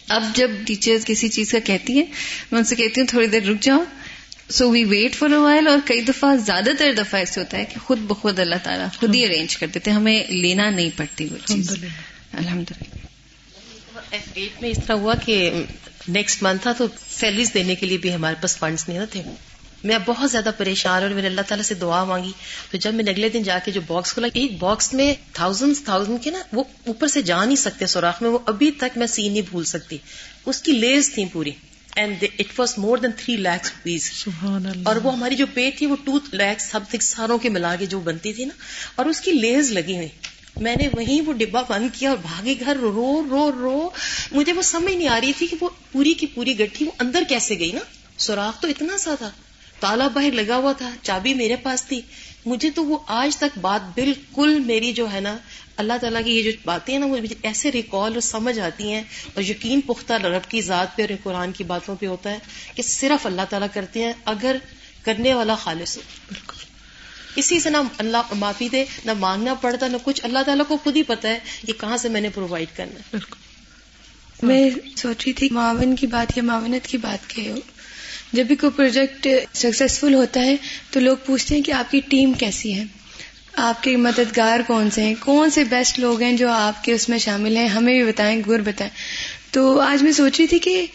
[0.09, 2.07] اب جب ٹیچرز کسی چیز کا کہتی ہیں،
[2.53, 3.85] میں ان سے کہتی ہوں تھوڑی دیر رک جاؤ
[4.51, 7.65] so we wait for a while اور کئی دفعہ زیادہ تر دفعہ ایسے ہوتا ہے
[7.65, 11.37] کہ خود بخود اللہ تعالیٰ خود ہی ارینج کر دیتے ہمیں لینا نہیں پڑتی وہ
[11.47, 11.71] چیز۔
[12.33, 12.95] الحمد للہ
[14.61, 15.51] میں اس طرح ہوا کہ
[16.09, 19.23] نیکسٹ منتھ تھا تو سیلریز دینے کے لیے بھی ہمارے پاس فنڈس نہیں تھے۔
[19.85, 22.33] میں بہت زیادہ پریشان اور میں نے اللہ تعالیٰ سے دعا مانگی۔
[22.71, 26.25] تو جب میں اگلے دن جا کے جو باکس کھولا ایک باکس میں تھاؤزینڈ تھاؤزینڈ
[26.25, 29.33] کے نا وہ اوپر سے جا نہیں سکتے سوراخ میں وہ ابھی تک میں سین
[29.33, 29.99] نہیں بھول سکتی۔
[30.47, 31.51] اس کی لیز تھی پوری۔
[31.97, 34.25] And it was more than three lakhs rupees
[34.83, 37.87] اور وہ ہماری جو پے تھی وہ ٹو لیکس سب تک ساروں کے ملا کے
[37.87, 38.55] جو بنتی تھی نا۔
[38.95, 40.09] اور اس کی لیز لگی ہوئی۔
[40.57, 43.91] میں نے وہیں وہ ڈبا بند کیا اور بھاگے گھر رو رو رو۔
[44.33, 47.23] مجھے وہ سمجھ نہیں آ رہی تھی کہ وہ پوری کی پوری گٹھی وہ اندر
[47.29, 47.81] کیسے گئی نا۔
[48.19, 49.31] سوراخ تو اتنا سا تھا۔
[49.81, 52.01] تالا باہر لگا ہوا تھا۔ چابی میرے پاس تھی۔
[52.47, 55.39] مجھے تو وہ آج تک بات بالکل میری جو ہے نا
[55.77, 59.03] اللہ تعالیٰ کی یہ جو باتیں ہیں نا وہ ایسے ریکال اور سمجھ آتی ہیں
[59.35, 62.39] اور یقین پختہ رب کی ذات پہ اور قرآن کی باتوں پہ ہوتا ہے
[62.75, 64.57] کہ صرف اللہ تعالیٰ کرتے ہیں اگر
[65.03, 66.65] کرنے والا خالص ہو۔ بالکل۔
[67.37, 70.97] اسی سے نہ اللہ معافی دے نہ مانگنا پڑتا نہ کچھ۔ اللہ تعالیٰ کو خود
[70.97, 73.17] ہی پتا ہے یہ کہاں سے میں نے پرووائڈ کرنا
[74.43, 77.53] میں سوچ رہی تھی معاون کی بات یا معاونت کی بات کہ
[78.33, 80.57] جب بھی کوئی پروجیکٹ سکسیزفل ہوتا ہے
[80.91, 82.85] تو لوگ پوچھتے ہیں کہ آپ کی ٹیم کیسی ہے؟
[83.57, 87.09] آپ کے مددگار کون سے ہیں؟ کون سے بیسٹ لوگ ہیں جو آپ کے اس
[87.09, 88.91] میں شامل ہیں؟ ہمیں بھی بتائیں گر بتائیں۔
[89.51, 90.87] تو آج میں سوچ رہی تھی کہ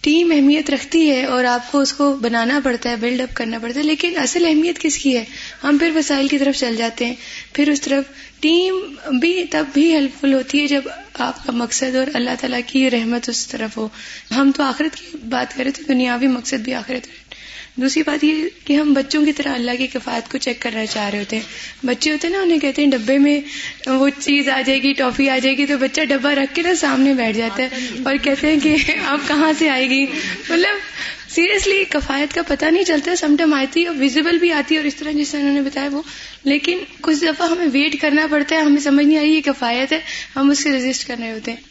[0.00, 3.58] ٹیم اہمیت رکھتی ہے اور آپ کو اس کو بنانا پڑتا ہے بلڈ اپ کرنا
[3.58, 5.24] پڑتا ہے، لیکن اصل اہمیت کس کی ہے؟
[5.64, 7.14] ہم پھر وسائل کی طرف چل جاتے ہیں،
[7.52, 8.04] پھر اس طرف
[8.40, 8.74] ٹیم
[9.20, 10.82] بھی تب بھی ہیلپ فل ہوتی ہے جب
[11.18, 13.88] آپ کا مقصد اور اللہ تعالیٰ کی رحمت اس طرف ہو۔
[14.30, 17.27] ہم تو آخرت کی بات کریں تو دنیاوی مقصد بھی آخرت
[17.80, 21.10] دوسری بات یہ کہ ہم بچوں کی طرح اللہ کی کفایت کو چیک کرنا چاہ
[21.10, 21.42] رہے ہوتے ہیں۔
[21.86, 23.40] بچے ہوتے ہیں نا، انہیں کہتے ہیں ڈبے میں
[23.86, 26.74] وہ چیز آ جائے گی، ٹافی آ جائے گی، تو بچہ ڈبا رکھ کے نا
[26.74, 27.68] سامنے بیٹھ جاتا ہے۔
[28.04, 30.06] اور کہتے ہیں کہ آپ کہاں سے آئے گی؟
[30.48, 30.76] مطلب
[31.28, 34.80] سیریسلی کفایت کا پتہ نہیں چلتا۔ سم ٹائم آتی ہے اور ویزیبل بھی آتی ہے
[34.80, 36.02] اور اس طرح جس طرح انہوں نے بتایا وہ۔
[36.44, 40.00] لیکن کچھ دفعہ ہمیں ویٹ کرنا پڑتا ہے، ہمیں سمجھ نہیں آئی یہ کفایت ہے،
[40.36, 41.67] ہم اس سے رجسٹ کر رہے ہوتے ہیں۔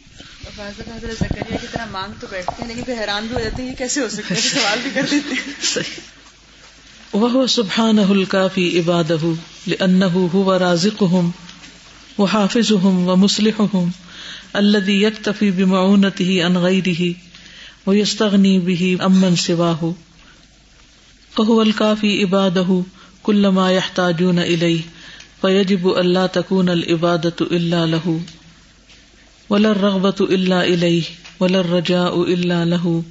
[0.56, 3.70] حضرت زکریہ کی طرح مانگ تو بیٹھتے ہیں، لیکن پھر حیران بھی ہو جاتے ہیں
[3.70, 5.82] یہ کیسے ہو سکتا ہے سوال بھی کر دیتے ہیں۔
[7.12, 9.12] وہ سبحان الکافی عباد
[9.80, 10.02] ان
[10.60, 11.30] رازق ہوں
[12.18, 13.90] وہ حافظ ہوں و مسلح ہوں
[14.52, 17.12] اللہ یکتفی بمعونت ہی انغیر ہی
[17.86, 19.92] وہ یستغنی بھی امن سوا ہو
[21.34, 22.58] کہ الکافی عباد
[23.22, 24.76] کلما یحتاجون الی
[25.40, 28.18] فیجب اللہ تکون العبادت اللہ لہو
[29.50, 31.00] ولر رغبت اللہ علیہ
[31.40, 33.02] ولر رجا اللہ لہو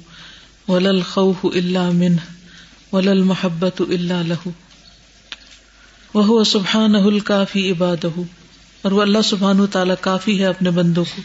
[0.68, 2.16] ولل خوف اللہ منہ
[2.92, 4.50] ولل محبت اللہ لہو
[6.14, 8.04] وہ سبحان الکافی عباد
[8.82, 11.22] اور وہ اللہ سبحان تعالیٰ کافی ہے اپنے بندوں کو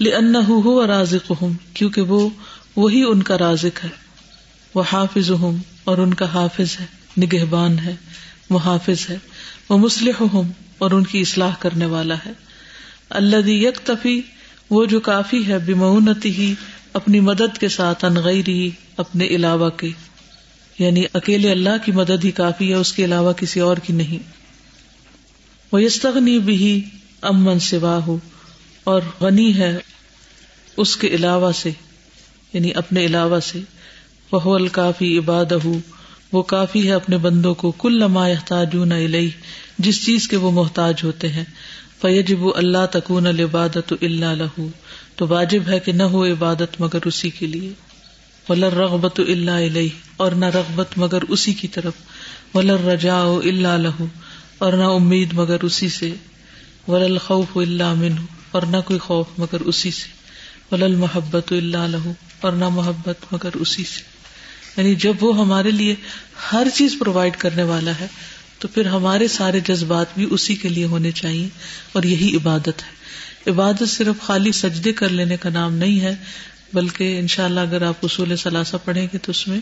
[0.00, 2.28] لن ہو رازق ہوں کیونکہ وہ
[2.76, 3.88] وہی ان کا رازق ہے
[4.74, 6.86] وہ حافظ ہوں اور ان کا حافظ ہے،
[7.18, 7.94] نگہبان ہے
[8.50, 9.18] وہ حافظ ہے
[9.68, 12.32] وہ مسلح ہوں اور ان کی اصلاح کرنے والا ہے۔
[13.14, 14.20] اللہ یک تفی
[14.70, 16.54] وہ جو کافی ہے بمونتی ہی
[16.92, 19.88] اپنی مدد کے ساتھ انغیری اپنے علاوہ کے
[20.78, 24.30] یعنی اکیلے اللہ کی مدد ہی کافی ہے، اس کے علاوہ کسی اور کی نہیں۔
[25.72, 26.82] وہ یستغنی بھی
[27.22, 28.18] امن سوا ہو
[28.84, 29.78] اور غنی ہے
[30.76, 31.70] اس کے علاوہ سے
[32.52, 33.60] یعنی اپنے علاوہ سے۔
[34.32, 35.52] وہ الکافی عباد
[36.32, 38.76] وہ کافی ہے اپنے بندوں کو کل لما احتاج
[39.78, 41.44] جس چیز کے وہ محتاج ہوتے ہیں۔
[42.02, 44.68] فیجب اللہ تکون العبادت اللہ لہو،
[45.16, 47.72] تو واجب ہے کہ نہ ہو عبادت مگر اسی کے لیے۔
[48.48, 51.92] ولر رغبت اللہ علیہ اور نہ رغبت مگر اسی کی طرف۔
[52.54, 54.06] ولر رجا اللہ لہو،
[54.58, 56.14] اور نہ امید مگر اسی سے۔
[56.88, 58.12] ولل خوف اللہ من
[58.50, 60.08] اور نہ کوئی خوف مگر اسی سے۔
[60.72, 64.14] ولل محبت اللہ لہو، اور نہ محبت مگر اسی سے۔
[64.76, 65.94] یعنی جب وہ ہمارے لیے
[66.52, 68.06] ہر چیز پرووائڈ کرنے والا ہے
[68.64, 71.48] تو پھر ہمارے سارے جذبات بھی اسی کے لیے ہونے چاہیے
[71.92, 73.04] اور یہی عبادت ہے۔
[73.50, 76.14] عبادت صرف خالی سجدے کر لینے کا نام نہیں ہے،
[76.72, 79.60] بلکہ ان شاء اللہ اگر آپ اصول ثلاثہ پڑھیں گے تو اس میں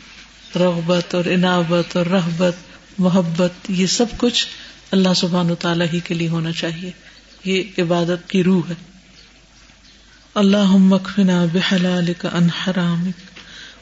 [0.57, 2.55] رغبت اور عنابت اور رحبت،
[2.99, 4.47] محبت، یہ سب کچھ
[4.91, 6.91] اللہ سبحان و تعالیٰ ہی کے لیے ہونا چاہیے۔
[7.45, 8.75] یہ عبادت کی روح ہے۔
[10.35, 13.11] اللہ مکفنا بحلال کا ان حرام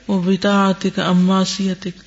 [0.09, 2.03] و بتاعت کا اماسیتک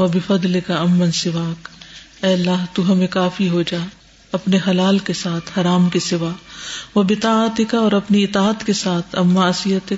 [0.00, 1.77] و بفضل کا امن سواک۔
[2.22, 3.78] اے اللہ، تو ہمیں کافی ہو جا
[4.32, 6.32] اپنے حلال کے ساتھ، حرام کے سوا۔
[6.94, 9.92] وہ بتاعت کا اور اپنی اطاعت کے ساتھ اماسیت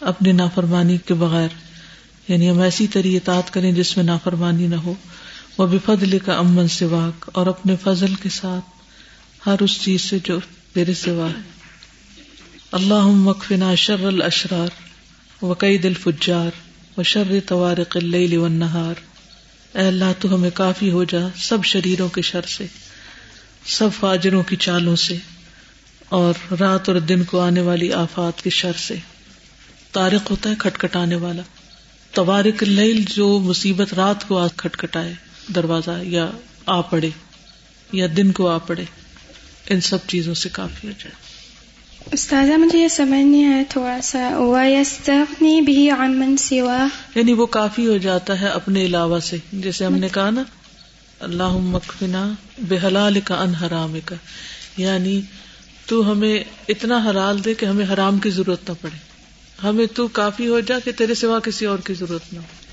[0.00, 1.48] اپنی نافرمانی کے بغیر۔
[2.28, 4.94] یعنی ہم ایسی طریقے اطاعت کریں جس میں نافرمانی نہ ہو۔
[5.58, 8.64] وہ بفضل کا امن سواک۔ اور اپنے فضل کے ساتھ،
[9.48, 10.38] ہر اس چیز سے جو
[10.72, 11.40] تیرے سوا ہے۔
[12.72, 14.68] اللہ مکفنا شر الاشرار
[15.44, 16.50] و قید الفجار
[16.98, 19.15] و شر طوارق اللیل والنہار۔
[19.76, 22.66] اے اللہ، تو ہمیں کافی ہو جا سب شریروں کے شر سے،
[23.66, 25.16] سب فاجروں کی چالوں سے،
[26.08, 28.96] اور رات اور دن کو آنے والی آفات کے شر سے۔
[29.92, 31.42] تارق ہوتا ہے کھٹکھٹانے والا۔
[32.12, 35.14] توارک اللیل جو مصیبت رات کو آ کھٹکھٹائے،
[35.54, 36.30] دروازہ یا
[36.66, 37.10] آ پڑے،
[37.92, 38.84] یا دن کو آ پڑے،
[39.70, 41.25] ان سب چیزوں سے کافی ہو جائے۔
[42.12, 47.46] استاذہ، مجھے یہ سمجھ نہیں آیا تھوڑا سا۔ وَيَسْتَغْنِي بِهِ عَن مَنْ سِوَاهُ یعنی وہ
[47.46, 50.42] کافی ہو جاتا ہے اپنے علاوہ سے۔ جیسے ہم نے کہا نا
[51.20, 54.16] اللہ مکفنا بحلال کا ان حرام کا
[54.76, 55.20] یعنی
[55.86, 58.98] تو ہمیں اتنا حلال دے کہ ہمیں حرام کی ضرورت نہ پڑے۔
[59.62, 62.65] ہمیں تو کافی ہو جا کہ تیرے سوا کسی اور کی ضرورت نہ ہو۔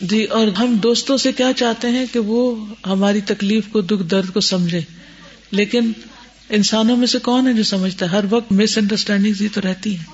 [0.00, 4.30] جی اور ہم دوستوں سے کیا چاہتے ہیں کہ وہ ہماری تکلیف کو، دکھ، درد
[4.30, 4.80] کو سمجھے۔
[5.50, 5.92] لیکن
[6.48, 10.04] انسانوں میں سے کون ہے جو سمجھتا ہے؟ ہر وقت مس انڈرسٹینڈنگ تو رہتی ہے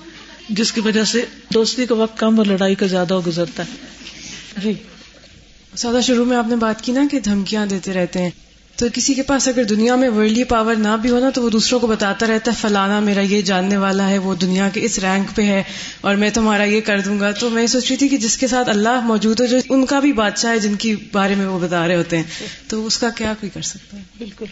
[0.49, 3.71] جس کی وجہ سے دوستی کا وقت کم اور لڑائی کا زیادہ گزرتا ہے۔
[4.61, 4.73] جی۔
[5.75, 8.29] سادہ شروع میں آپ نے بات کی نا کہ دھمکیاں دیتے رہتے ہیں۔
[8.83, 11.79] تو کسی کے پاس اگر دنیا میں ورلڈلی پاور نہ بھی ہونا تو وہ دوسروں
[11.79, 15.35] کو بتاتا رہتا ہے، فلانا میرا یہ جاننے والا ہے، وہ دنیا کے اس رینک
[15.35, 15.63] پہ ہے
[16.01, 18.47] اور میں تمہارا یہ کر دوں گا۔ تو میں سوچ رہی تھی کہ جس کے
[18.47, 21.59] ساتھ اللہ موجود ہو جو ان کا بھی بادشاہ ہے، جن کے بارے میں وہ
[21.59, 22.23] بتا رہے ہوتے ہیں،
[22.67, 24.45] تو اس کا کیا کوئی کر سکتا ہے؟ بالکل۔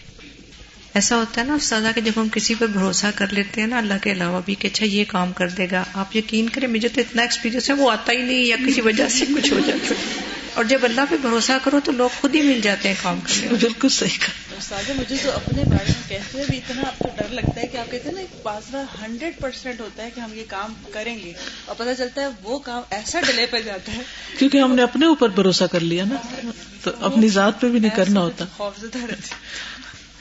[0.94, 3.78] ایسا ہوتا ہے نا استاذہ کہ جب ہم کسی پر بھروسہ کر لیتے ہیں نا،
[3.78, 6.88] اللہ کے علاوہ بھی کہ اچھا یہ کام کر دے گا۔ آپ یقین کریں، مجھے
[6.88, 9.94] تو اتنا ایکسپیرینس ہے، وہ آتا ہی نہیں یا کسی وجہ سے کچھ ہو جاتا
[9.94, 10.21] ہے۔
[10.54, 13.46] اور جب اللہ پہ بھروسہ کرو تو لوگ خود ہی مل جاتے ہیں کام کرنے
[13.48, 14.18] بالکل صحیح
[14.60, 17.66] سادہ مجھے تو اپنے بارے میں کہتے ہوئے بھی اتنا آپ کو ڈر لگتا ہے
[17.66, 20.74] کہ آپ کہتے ہیں نا ایک پاس ہنڈریڈ پرسینٹ ہوتا ہے کہ ہم یہ کام
[20.92, 21.32] کریں گے
[21.64, 24.02] اور پتہ چلتا ہے وہ کام ایسا ڈلے پہ جاتا ہے۔
[24.38, 26.46] کیونکہ ہم نے اپنے اوپر بھروسہ کر لیا نا
[26.82, 29.34] تو اپنی ذات پہ بھی نہیں کرنا ہوتا۔ خوفزدہ رہتی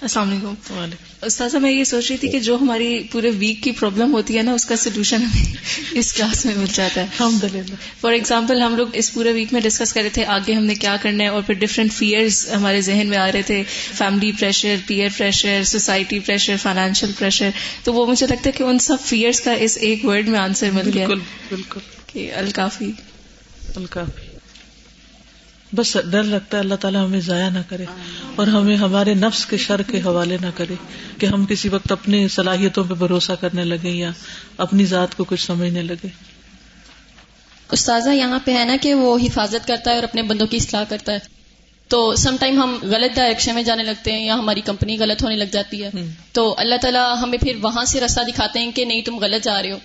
[0.01, 0.53] السلام علیکم۔
[1.21, 4.41] استاذہ میں یہ سوچ رہی تھی کہ جو ہماری پورے ویک کی پرابلم ہوتی ہے
[4.43, 5.53] نا اس کا سولوشن ہمیں
[5.91, 7.07] اس کلاس میں مل جاتا ہے۔
[8.01, 10.75] فار ایگزامپل ہم لوگ اس پورے ویک میں ڈسکس کر رہے تھے آگے ہم نے
[10.75, 14.75] کیا کرنا ہے اور پھر ڈفرینٹ فیئرز ہمارے ذہن میں آ رہے تھے۔ Family pressure
[14.87, 17.49] peer pressure society pressure financial pressure
[17.83, 20.71] تو وہ مجھے لگتا ہے کہ ان سب فیئرس کا اس ایک ورڈ میں آنسر
[20.71, 21.79] مل گیا۔ بالکل۔
[22.13, 22.91] کہ الکافی۔
[23.75, 24.30] الکافی۔
[25.75, 27.85] بس ڈر لگتا ہے اللہ تعالیٰ ہمیں ضائع نہ کرے
[28.35, 30.73] اور ہمیں ہمارے نفس کے شر کے حوالے نہ کرے
[31.17, 34.11] کہ ہم کسی وقت اپنے صلاحیتوں پہ بھروسہ کرنے لگے یا
[34.57, 36.07] اپنی ذات کو کچھ سمجھنے لگے۔
[37.71, 40.83] استاذہ یہاں پہ ہے نا کہ وہ حفاظت کرتا ہے اور اپنے بندوں کی اصلاح
[40.89, 41.19] کرتا ہے۔
[41.87, 45.35] تو سم ٹائم ہم غلط ڈائریکشن میں جانے لگتے ہیں یا ہماری کمپنی غلط ہونے
[45.35, 45.89] لگ جاتی ہے۔
[46.31, 49.61] تو اللہ تعالیٰ ہمیں پھر وہاں سے راستہ دکھاتے ہیں کہ نہیں تم غلط جا
[49.61, 49.77] رہے ہو۔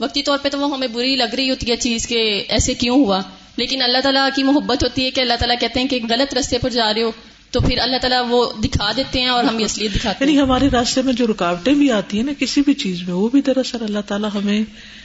[0.00, 2.96] وقتی طور پہ تو وہ ہمیں بری لگ رہی ہوتی ہے چیز کہ ایسے کیوں
[2.96, 3.20] ہوا؟
[3.56, 6.58] لیکن اللہ تعالیٰ کی محبت ہوتی ہے کہ اللہ تعالیٰ کہتے ہیں کہ غلط رستے
[6.58, 7.10] پر جا رہے ہو
[7.52, 11.02] تو پھر اللہ تعالیٰ وہ دکھا دیتے ہیں اور ہم اصلیت دکھاتے یعنی ہمارے راستے
[11.02, 14.06] میں جو رکاوٹیں بھی آتی ہیں نا کسی بھی چیز میں وہ بھی دراصل اللہ
[14.06, 14.62] تعالیٰ ہمیں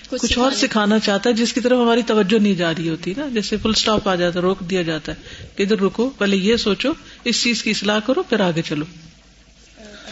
[0.10, 3.28] کچھ اور سکھانا چاہتا ہے جس کی طرف ہماری توجہ نہیں جا رہی ہوتی نا۔
[3.34, 6.56] جیسے فل اسٹاپ آ جاتا ہے روک دیا جاتا ہے کہ ادھر رکو پہلے یہ
[6.56, 8.86] سوچو اس چیز کی اصلاح کرو پھر آگے چلو۔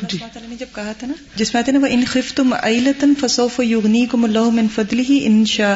[0.02, 2.54] جی۔ نے جب کہا تھا نا جس میں آتے نا وہ ان خف تم
[3.22, 5.72] فسوف یوگنی کو ملو من فضلی ہی انشا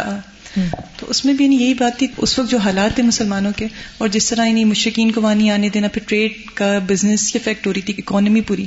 [0.97, 3.67] تو اس میں بھی یعنی یہی بات تھی اس وقت جو حالات تھے مسلمانوں کے
[3.97, 7.37] اور جس طرح یعنی مشکین کو وہاں نہیں آنے دینا پھر ٹریڈ کا بزنس کی
[7.37, 8.65] افیکٹ ہو رہی تھی اکانومی پوری۔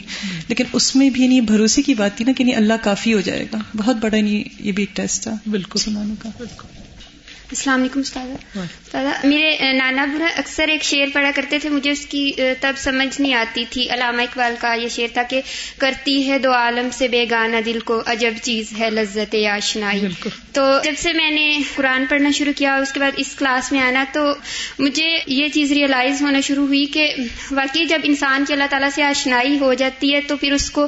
[0.49, 3.21] لیکن اس میں بھی یعنی بھروسے کی بات تھی نا کہ یعنی اللہ کافی ہو
[3.21, 6.84] جائے گا۔ بہت بڑا یہ بھی ایک ٹیسٹ تھا بالکل۔ مسلمانوں کا۔ بالکل۔
[7.55, 12.31] السلام علیکم استاد۔ میرے نانا برا اکثر ایک شعر پڑھا کرتے تھے مجھے اس کی
[12.61, 15.41] تب سمجھ نہیں آتی تھی۔ علامہ اقبال کا یہ شعر تھا کہ
[15.79, 20.07] کرتی ہے دو عالم سے بے گانا دل کو عجب چیز ہے لذت آشنائی۔
[20.53, 23.81] تو جب سے میں نے قرآن پڑھنا شروع کیا اس کے بعد اس کلاس میں
[23.81, 24.35] آنا تو
[24.79, 27.15] مجھے یہ چیز ریئلائز ہونا شروع ہوئی کہ
[27.51, 30.87] واقعی جب انسان کی اللہ تعالیٰ سے آشنائی ہو جاتی ہے تو پھر اس کو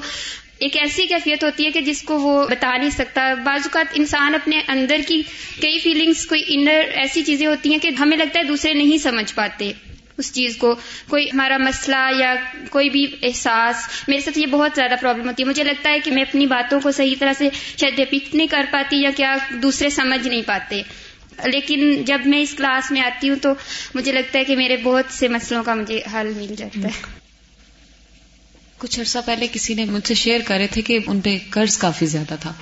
[0.59, 4.35] ایک ایسی کیفیت ہوتی ہے کہ جس کو وہ بتا نہیں سکتا۔ بعض اوقات انسان
[4.35, 5.23] اپنے اندر کی
[5.63, 9.35] کئی فیلنگس کوئی انر ایسی چیزیں ہوتی ہیں کہ ہمیں لگتا ہے دوسرے نہیں سمجھ
[9.35, 9.73] پاتے
[10.19, 10.75] اس چیز کو۔
[11.09, 12.35] کوئی ہمارا مسئلہ یا
[12.71, 16.11] کوئی بھی احساس، میرے ساتھ یہ بہت زیادہ پرابلم ہوتی ہے۔ مجھے لگتا ہے کہ
[16.11, 19.91] میں اپنی باتوں کو صحیح طرح سے شاید ڈپکٹ نہیں کر پاتی یا کیا دوسرے
[19.91, 20.83] سمجھ نہیں پاتے۔
[21.45, 23.49] لیکن جب میں اس کلاس میں آتی ہوں تو
[23.95, 27.26] مجھے لگتا ہے کہ میرے بہت سے مسئلوں کا مجھے حل مل جاتا ہے۔
[28.79, 32.07] کچھ عرصہ پہلے کسی نے مجھ سے شیئر کرے تھے کہ ان پہ قرض کافی
[32.07, 32.53] زیادہ تھا۔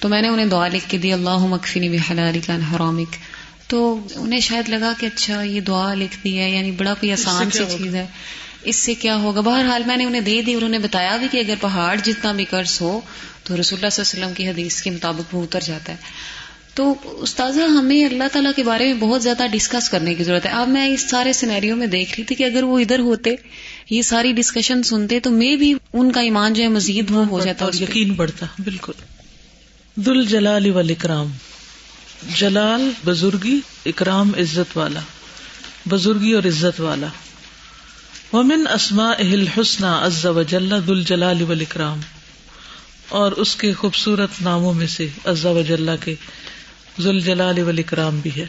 [0.00, 3.16] تو میں نے انہیں دعا لکھ کے دی اللہ مکفنی بھی حلال کا حرامک
[3.66, 7.50] تو انہیں شاید لگا کہ اچھا یہ دعا لکھ دی ہے یعنی بڑا کوئی آسان
[7.50, 8.06] سی چیز ہے۔
[8.62, 11.38] اس سے کیا ہوگا؟ بہرحال میں نے انہیں دے دی اور انہیں بتایا بھی کہ
[11.38, 13.00] اگر پہاڑ جتنا بھی قرض ہو
[13.44, 15.96] تو رسول اللہ صلی اللہ علیہ وسلم کی حدیث کے مطابق وہ اتر جاتا ہے۔
[16.74, 20.50] تو استاذہ ہمیں اللہ تعالیٰ کے بارے میں بہت زیادہ ڈسکس کرنے کی ضرورت ہے۔
[20.50, 23.34] اب میں اس سارے سینیریوں میں دیکھ رہی تھی کہ اگر وہ ادھر ہوتے
[23.90, 27.40] یہ ساری ڈسکشن سنتے تو میں بھی ان کا ایمان جو ہے مزید وہ ہو
[27.40, 28.92] جاتا اور یقین بڑھتا بالکل۔
[29.94, 31.26] دل جلال اکرام
[32.36, 35.00] جلال بزرگی اکرام عزت والا۔
[35.88, 37.06] بزرگی اور عزت والا۔
[38.32, 42.00] ومن اسما اہل حسن از وجل دل جلال اکرام
[43.08, 46.14] اور اس کے خوبصورت ناموں میں سے عز وجل کے
[47.00, 48.46] ذل جلال اکرام بھی ہے۔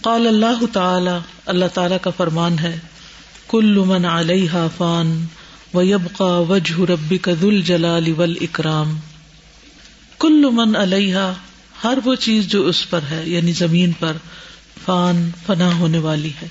[0.00, 2.78] قال اللہ تعالی اللہ تعالی کا فرمان ہے
[3.52, 5.24] کل من علیہ فان
[5.74, 8.98] و یبقا وجہ ربی کا دل جلال ول اکرام
[10.18, 11.16] کل من علیہ
[11.84, 14.12] ہر وہ چیز جو اس پر ہے یعنی زمین پر،
[14.84, 16.48] فان، فنا ہونے والی ہے۔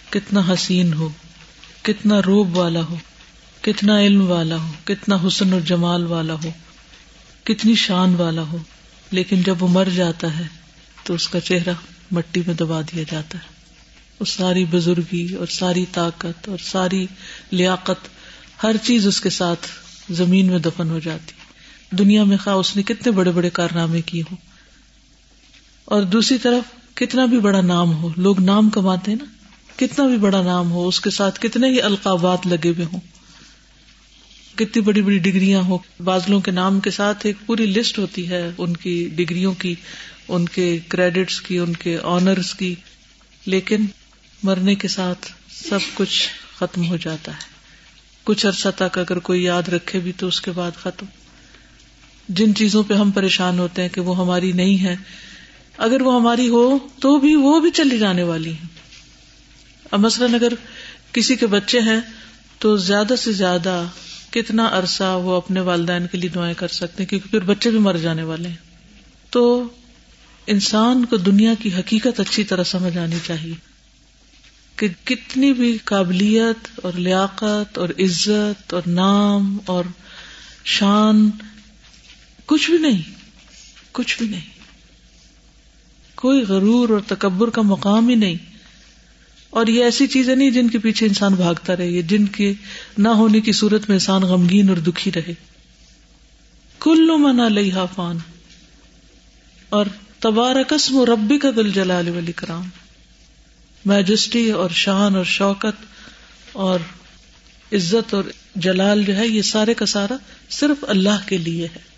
[0.10, 1.10] کتنا حسین ہو،
[1.82, 2.98] کتنا روب والا ہو،
[3.62, 6.50] کتنا علم والا ہو، کتنا حسن اور جمال والا ہو،
[7.44, 8.58] کتنی شان والا ہو،
[9.12, 10.44] لیکن جب وہ مر جاتا ہے
[11.04, 11.74] تو اس کا چہرہ
[12.12, 13.54] مٹی میں دبا دیا جاتا ہے۔
[14.20, 17.08] وہ ساری بزرگی اور ساری طاقت اور ساری
[17.52, 18.08] لیاقت،
[18.64, 19.68] ہر چیز اس کے ساتھ
[20.12, 21.34] زمین میں دفن ہو جاتی۔
[21.96, 24.51] دنیا میں خواہ اس نے کتنے بڑے بڑے کارنامے کیے ہوں۔
[25.92, 29.26] اور دوسری طرف کتنا بھی بڑا نام ہو، لوگ نام کماتے ہیں نا۔
[29.76, 33.00] کتنا بھی بڑا نام ہو، اس کے ساتھ کتنے ہی القابات لگے ہوئے ہوں۔
[34.56, 38.52] کتنی بڑی بڑی ڈگریاں ہو بادلوں کے نام کے ساتھ ایک پوری لسٹ ہوتی ہے
[38.58, 39.76] ان کی ڈگریوں کی،
[40.28, 42.76] ان کے کریڈٹس کی، ان کے آنرس کی۔
[43.46, 43.86] لیکن
[44.44, 45.32] مرنے کے ساتھ
[45.70, 46.28] سب کچھ
[46.58, 47.44] ختم ہو جاتا ہے۔
[48.24, 51.06] کچھ عرصہ تک اگر کوئی یاد رکھے بھی تو اس کے بعد ختم۔
[52.30, 54.96] جن چیزوں پہ ہم پریشان ہوتے ہیں کہ وہ ہماری نہیں ہے
[55.82, 58.66] اگر وہ ہماری ہو تو بھی وہ بھی چلی جانے والی ہے
[59.92, 60.54] اب مثلاً اگر
[61.12, 62.00] کسی کے بچے ہیں
[62.60, 63.86] تو زیادہ سے زیادہ
[64.30, 67.80] کتنا عرصہ وہ اپنے والدین کے لیے دعائیں کر سکتے ہیں، کیونکہ پھر بچے بھی
[67.80, 68.56] مر جانے والے ہیں۔
[69.30, 69.68] تو
[70.48, 73.54] انسان کو دنیا کی حقیقت اچھی طرح سمجھ آنی چاہیے
[74.76, 79.86] کہ کتنی بھی قابلیت اور لیاقت اور عزت اور نام اور
[80.64, 81.30] شان،
[82.46, 83.02] کچھ بھی نہیں،
[83.92, 84.61] کچھ بھی نہیں۔
[86.22, 88.36] کوئی غرور اور تکبر کا مقام ہی نہیں۔
[89.50, 92.54] اور یہ ایسی چیزیں نہیں جن کے پیچھے انسان بھاگتا رہے جن کے
[92.98, 95.34] نہ ہونے کی صورت میں انسان غمگین اور دکھی رہے۔
[96.80, 98.18] کلو منا لئی فان۔
[99.70, 99.86] اور
[100.20, 102.70] تبارہ قسم و ربی کا دل جلال ولی کرام
[103.86, 105.86] میجسٹی اور شان اور شوکت
[106.52, 106.80] اور
[107.74, 108.24] عزت اور
[108.56, 110.16] جلال جو ہے، یہ سارے کا سارا
[110.50, 111.91] صرف اللہ کے لیے ہے۔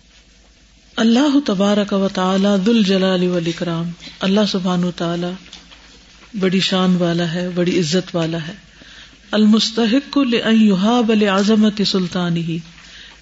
[0.96, 5.26] اللہ تبارک و تعالی دل جلال والاکرام اللہ سبحان تعالی
[6.40, 8.52] بڑی شان والا ہے، بڑی عزت والا ہے۔
[9.30, 12.58] المستحق لحاب عظمت سلطان ہی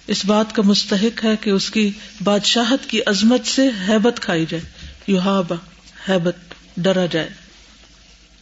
[0.07, 1.91] اس بات کا مستحق ہے کہ اس کی
[2.23, 4.63] بادشاہت کی عظمت سے حیبت کھائی جائے۔
[5.07, 5.53] یوہاب
[6.09, 6.35] حیبت
[6.77, 7.29] ڈرا جائے۔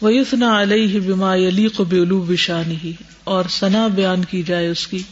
[0.01, 5.03] ویسنا علیہ بما علی کو بے شان ہی اور ثنا بیان کی جائے اس کی،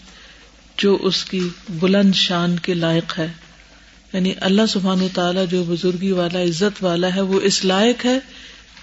[0.77, 3.27] جو اس کی بلند شان کے لائق ہے۔
[4.13, 8.19] یعنی اللہ سبحان تعالیٰ جو بزرگی والا، عزت والا ہے، وہ اس لائق ہے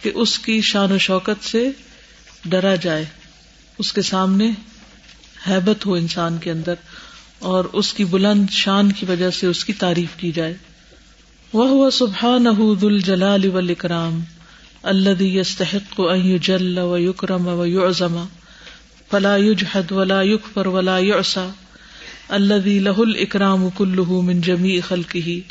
[0.02, 1.70] کہ اس کی شان و شوکت سے
[2.44, 3.04] ڈرا جائے۔
[3.78, 4.50] اس کے سامنے
[5.48, 6.74] حیبت ہو انسان کے اندر
[7.38, 10.54] اور اس کی بلند شان کی وجہ سے اس کی تعریف کی جائے۔
[11.52, 12.46] وہ سبحان
[12.80, 14.20] دل جلال و اکرام
[14.82, 16.00] اللہ یستحق
[16.42, 18.24] جل و یکرم و یوزما
[19.10, 21.48] فلا یجحد ولا یکفر ولا یعصا
[22.32, 25.42] الذي له الاکرام كله من جميع خلقه،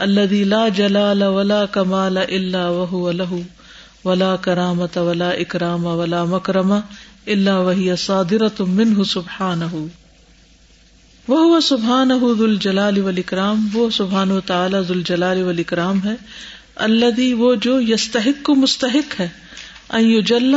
[0.00, 3.44] الذي لا جلال ولا كمال الا وهو له،
[4.04, 6.72] ولا کرامة ولا اکرام ولا مکرم
[7.28, 9.86] الا وهي صادرة منه سبحانه.
[11.28, 16.14] وہ سبحان ذو الجلال والاکرام وہ سبحان و تعالی ذو الجلال والاکرام ہے،
[16.76, 19.28] الذي وہ جو یستحق کو مستحق ہے
[19.88, 20.54] ان یجل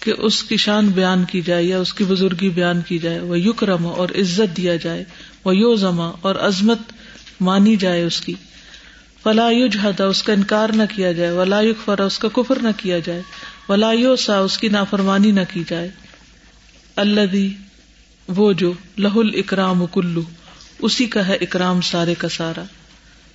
[0.00, 3.40] کہ اس کی شان بیان کی جائے یا اس کی بزرگی بیان کی جائے، وہ
[3.40, 5.04] یکرم اور عزت دیا جائے،
[5.44, 6.78] وہ یو زما اور عظمت
[7.40, 8.34] مانی جائے اس کی۔
[9.22, 12.98] فلا جہدا اس کا انکار نہ کیا جائے، ولا فرا اس کا کفر نہ کیا
[12.98, 13.22] جائے،
[13.68, 15.88] ولا سا اس کی نافرمانی نہ کی جائے۔
[16.96, 17.36] اللہ
[18.28, 20.22] وہ جو لہ اکرام کلو،
[20.78, 22.62] اسی کا ہے اکرام سارے کا سارا۔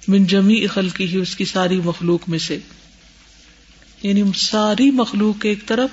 [0.07, 2.57] من جمی اخل کی ہی اس کی ساری مخلوق میں سے۔
[4.03, 5.89] یعنی ساری مخلوق ایک طرف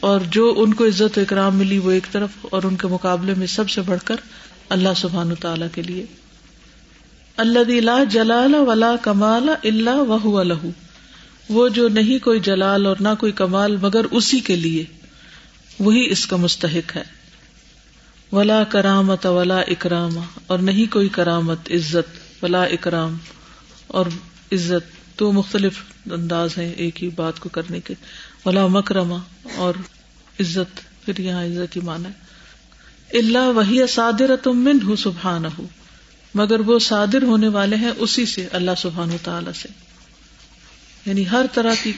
[0.00, 3.34] اور جو ان کو عزت و اکرام ملی وہ ایک طرف اور ان کے مقابلے
[3.34, 4.16] میں سب سے بڑھ کر
[4.68, 6.06] اللہ سبحان تعالی کے لیے۔
[7.36, 10.70] اللہ جلال ولا کمال اللہ وہ لہو
[11.48, 14.84] وہ جو نہیں کوئی جلال اور نہ کوئی کمال مگر اسی کے لیے۔
[15.80, 17.02] وہی اس کا مستحق ہے۔
[18.32, 23.16] ولا کرامت ولا اکرام۔ اور نہیں کوئی کرامت، عزت، ولا اکرام۔
[23.86, 24.06] اور
[24.52, 25.78] عزت تو مختلف
[26.10, 27.94] انداز ہیں ایک ہی بات کو کرنے کے۔
[28.46, 29.18] ولا مکرما
[29.54, 29.74] اور
[30.40, 32.08] عزت، پھر یہاں عزت ہی مانا
[33.12, 35.66] اللہ وہی صادر تم من ہو سبحان ہو
[36.34, 39.68] مگر وہ صادر ہونے والے ہیں اسی سے، اللہ سبحان و تعالی سے۔
[41.06, 41.92] یعنی ہر طرح کی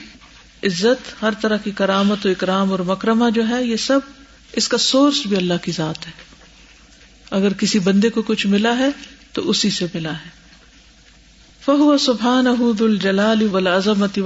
[0.63, 3.99] عزت، ہر طرح کی کرامت و اکرام اور مکرمہ جو ہے، یہ سب
[4.51, 6.11] اس کا سورس بھی اللہ کی ذات ہے۔
[7.31, 8.89] اگر کسی بندے کو کچھ ملا ہے،
[9.33, 10.29] تو اسی سے ملا ہے۔
[11.65, 14.19] فہو سبحان احد الجلال ول عظمت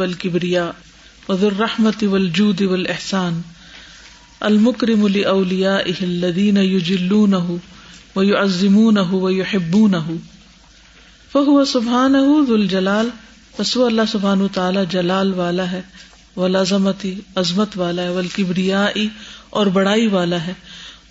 [1.29, 3.41] ول کبریا الرحمت والجود والإحسان.
[4.41, 7.57] المكرم لأوليائه الذين يجلونه
[8.15, 10.15] ويعظمونه ويحبونه.
[11.31, 13.09] فهو سبحانه ذو الجلال
[13.57, 15.81] پس وہ اللہ سبحانہ تعالی جلال والا ہے
[16.35, 19.09] والعظمتی عظمت والا ہے، والکبریائی
[19.49, 20.53] اور بڑائی والا ہے.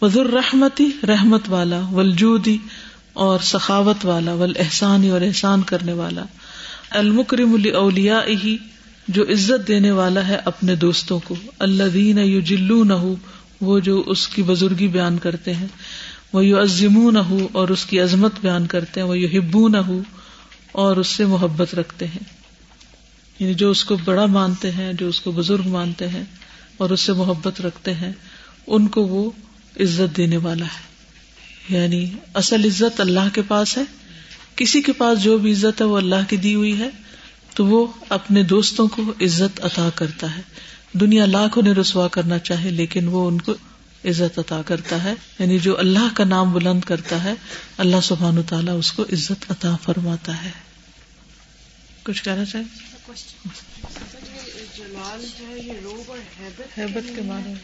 [0.03, 2.59] وذر رحمتی رحمت والا والجودی
[3.13, 6.23] اور سخاوت والا والاحسانی اور احسان کرنے والا.
[6.91, 8.57] المکرم لاولیائه
[9.09, 13.15] جو عزت دینے والا ہے اپنے دوستوں کو۔ اللہ دین یو جلو نہ ہو
[13.61, 15.67] وہ جو اس کی بزرگی بیان کرتے ہیں۔
[16.33, 19.69] وہ یو عظم نہ ہو اور اس کی عظمت بیان کرتے ہیں۔ وہ یو ہبو
[19.69, 20.03] نہ ہو
[20.73, 22.43] اور اس سے محبت رکھتے ہیں۔
[23.39, 26.25] یعنی جو اس کو بڑا مانتے ہیں، جو اس کو بزرگ مانتے ہیں
[26.77, 28.13] اور اس سے محبت رکھتے ہیں،
[28.67, 29.31] ان کو وہ
[29.81, 30.93] عزت دینے والا ہے۔
[31.79, 33.83] یعنی اصل عزت اللہ کے پاس ہے۔
[34.57, 36.89] کسی کے پاس جو بھی عزت ہے، وہ اللہ کی دی ہوئی ہے۔
[37.55, 40.43] تو وہ اپنے دوستوں کو عزت عطا کرتا ہے۔
[40.93, 43.53] دنیا لاکھ انہیں رسوا کرنا چاہے، لیکن وہ ان کو
[44.05, 47.35] عزت عطا کرتا ہے۔ یعنی جو اللہ کا نام بلند کرتا ہے،
[47.79, 50.51] اللہ سبحان و تعالیٰ اس کو عزت عطا فرماتا ہے۔
[52.03, 52.93] کچھ کہنا چاہیے
[57.17, 57.55] کے معنی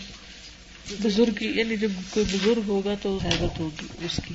[1.03, 4.34] بزرگ یعنی جب کوئی بزرگ ہوگا تو حیبت ہوگی اس کی۔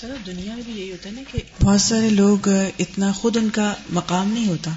[0.00, 3.50] سر، دنیا میں بھی یہی ہوتا ہے نا کہ بہت سارے لوگ اتنا خود ان
[3.50, 4.70] کا مقام نہیں ہوتا،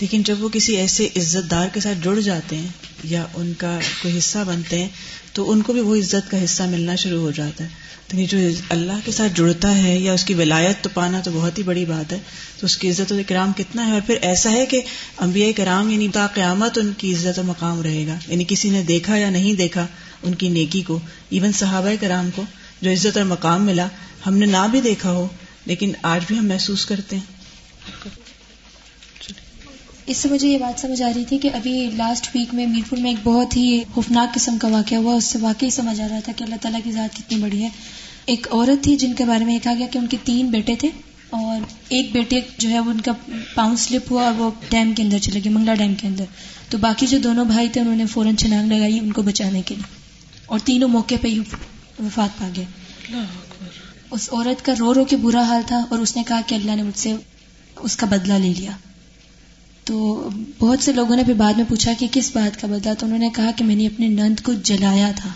[0.00, 2.68] لیکن جب وہ کسی ایسے عزت دار کے ساتھ جڑ جاتے ہیں
[3.04, 4.88] یا ان کا کوئی حصہ بنتے ہیں،
[5.32, 7.68] تو ان کو بھی وہ عزت کا حصہ ملنا شروع ہو جاتا ہے۔
[8.08, 11.58] تو جو اللہ کے ساتھ جڑتا ہے یا اس کی ولایت تو پانا تو بہت
[11.58, 12.18] ہی بڑی بات ہے۔
[12.60, 14.80] تو اس کی عزت و کرام کتنا ہے؟ اور پھر ایسا ہے کہ
[15.18, 18.82] انبیاء کرام یعنی تا قیامت ان کی عزت و مقام رہے گا۔ یعنی کسی نے
[18.82, 19.86] دیکھا یا نہیں دیکھا
[20.22, 21.00] ان کی نیکی کو
[21.30, 22.42] ایون صحابہ کرام کو۔
[22.82, 23.88] جو عزت اور مقام ملا،
[24.26, 25.28] ہم نے نہ بھی دیکھا ہو،
[25.66, 27.42] لیکن آج بھی ہم محسوس کرتے ہیں۔
[30.06, 32.98] اس سے مجھے یہ بات سمجھ آ رہی تھی کہ ابھی لاسٹ ویک میں میرپور
[32.98, 36.20] میں ایک بہت ہی خوفناک قسم کا واقعہ ہوا، اس سے واقعی سمجھ آ رہا
[36.20, 37.68] تھا کہ اللہ تعالیٰ کی ذات کتنی بڑی ہے۔
[38.26, 40.76] ایک عورت تھی جن کے بارے میں یہ کہا گیا کہ ان کے تین بیٹے
[40.76, 40.88] تھے
[41.30, 43.12] اور ایک بیٹے جو ہے ان کا
[43.54, 46.24] پاؤں سلپ ہوا اور وہ ڈیم کے اندر چلے گئے، منگلا ڈیم کے اندر۔
[46.68, 49.74] تو باقی جو دونوں بھائی تھے، انہوں نے فوراً چھلانگ لگائی ان کو بچانے کے
[49.74, 49.96] لیے۔
[50.46, 51.38] اور تینوں موقع پہ ہی
[52.02, 52.64] وفات پا گئے
[54.10, 56.76] اس عورت کا رو رو کے برا حال تھا اور اس نے کہا کہ اللہ
[56.76, 57.14] نے مجھ سے
[57.76, 58.70] اس کا بدلہ لے لیا۔
[59.84, 60.28] تو
[60.58, 63.18] بہت سے لوگوں نے بھی بعد میں پوچھا کہ کس بات کا بدلہ؟ تو انہوں
[63.18, 65.30] نے کہا کہ میں نے اپنے نند کو جلایا تھا۔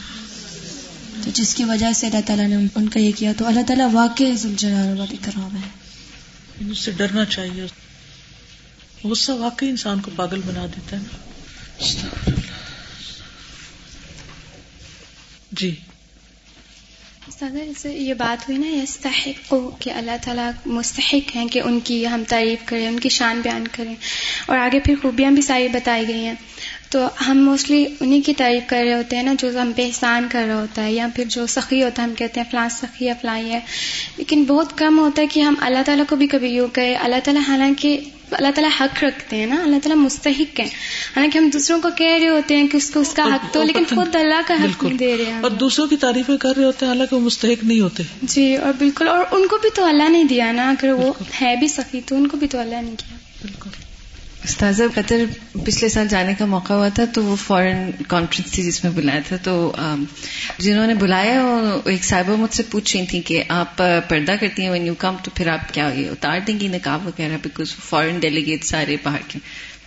[1.24, 3.88] تو جس کی وجہ سے اللہ تعالیٰ نے ان کا یہ کیا تو اللہ تعالیٰ
[3.92, 4.32] واقعی
[4.98, 5.68] والی کرام ہے۔
[6.70, 7.66] اس سے ڈرنا چاہیے۔
[9.04, 11.02] غصہ واقعی انسان کو پاگل بنا دیتا ہے۔
[15.52, 15.74] جی۔
[17.28, 22.22] جیسے یہ بات ہوئی نا، یستحق کہ اللہ تعالیٰ مستحق ہیں کہ ان کی ہم
[22.28, 23.94] تعریف کریں، ان کی شان بیان کریں۔
[24.46, 26.34] اور آگے پھر خوبیاں بھی ساری بتائی گئی ہیں۔
[26.96, 30.26] تو ہم موسٹلی انہیں کی تعریف کر رہے ہوتے ہیں نا جو ہم پہ احسان
[30.30, 33.04] کر رہا ہوتا ہے یا پھر جو سخی ہوتا ہے ہم کہتے ہیں فلاں سخی
[33.04, 33.60] یا فلاں ہے۔
[34.16, 37.16] لیکن بہت کم ہوتا ہے کہ ہم اللہ تعالیٰ کو بھی کبھی یوں کہیں۔ اللہ
[37.24, 40.66] تعالیٰ حالانکہ اللہ تعالیٰ حق رکھتے ہیں نا۔ اللہ تعالیٰ مستحق ہیں۔
[41.16, 43.62] حالانکہ ہم دوسروں کو کہہ رہے ہوتے ہیں کہ اس کو اس کا حق تو
[43.62, 46.64] لیکن خود اللہ کا حق نہیں دے رہے ہیں اور دوسروں کی تعریفیں کر رہے
[46.64, 49.84] ہوتے ہیں حالانکہ وہ مستحق نہیں ہوتے۔ جی اور بالکل۔ اور ان کو بھی تو
[49.84, 52.82] اللہ نے دیا نا۔ اگر وہ ہے بھی سخی تو ان کو بھی تو اللہ
[52.82, 53.70] نے کیا بالکل۔
[54.46, 55.24] استاذہ، قطر
[55.64, 59.20] پچھلے سال جانے کا موقع ہوا تھا تو وہ فورن کانفرنس تھی جس میں بلایا
[59.28, 59.72] تھا، تو
[60.58, 61.40] جنہوں نے بلایا
[61.84, 63.76] ایک صاحبہ مجھ سے پوچھ رہی تھی کہ آپ
[64.08, 67.06] پردہ کرتی ہیں وین یو کم تو پھر آپ کیا یہ اتار دیں گی نقاب
[67.06, 69.38] وغیرہ بیکاز فورن ڈیلیگیٹ سارے باہر کے۔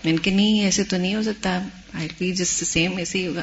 [0.03, 1.57] میں نے کہ نہیں، ایسے تو نہیں ہو سکتا
[1.93, 3.41] آئی بی جس سیم ایسے ہی ہوگا۔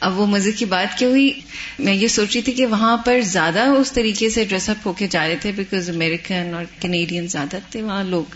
[0.00, 1.30] اب وہ مزے کی بات کیا ہوئی؟
[1.78, 4.92] میں یہ سوچ رہی تھی کہ وہاں پر زیادہ اس طریقے سے ڈریس اپ ہو
[4.92, 8.34] کے جا رہے تھے بیکاز امیریکن اور کینیڈین زیادہ تھے وہاں لوگ۔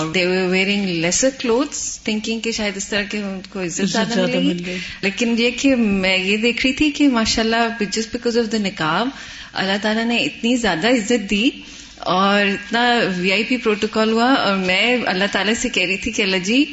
[0.00, 4.10] اور they wearing lesser clothes thinking کہ شاید اس طرح کے ان کو عزت زیادہ
[4.38, 8.38] ملے گی۔ لیکن یہ کہ میں یہ دیکھ رہی تھی کہ ماشاء اللہ جسٹ بیکاز
[8.38, 9.08] آف دا نکاب
[9.52, 11.50] اللہ تعالیٰ نے اتنی زیادہ عزت دی
[11.96, 16.10] اور اتنا وی آئی پی پروٹوکال ہوا اور میں اللہ تعالیٰ سے کہہ رہی تھی
[16.12, 16.64] کہ اللہ جی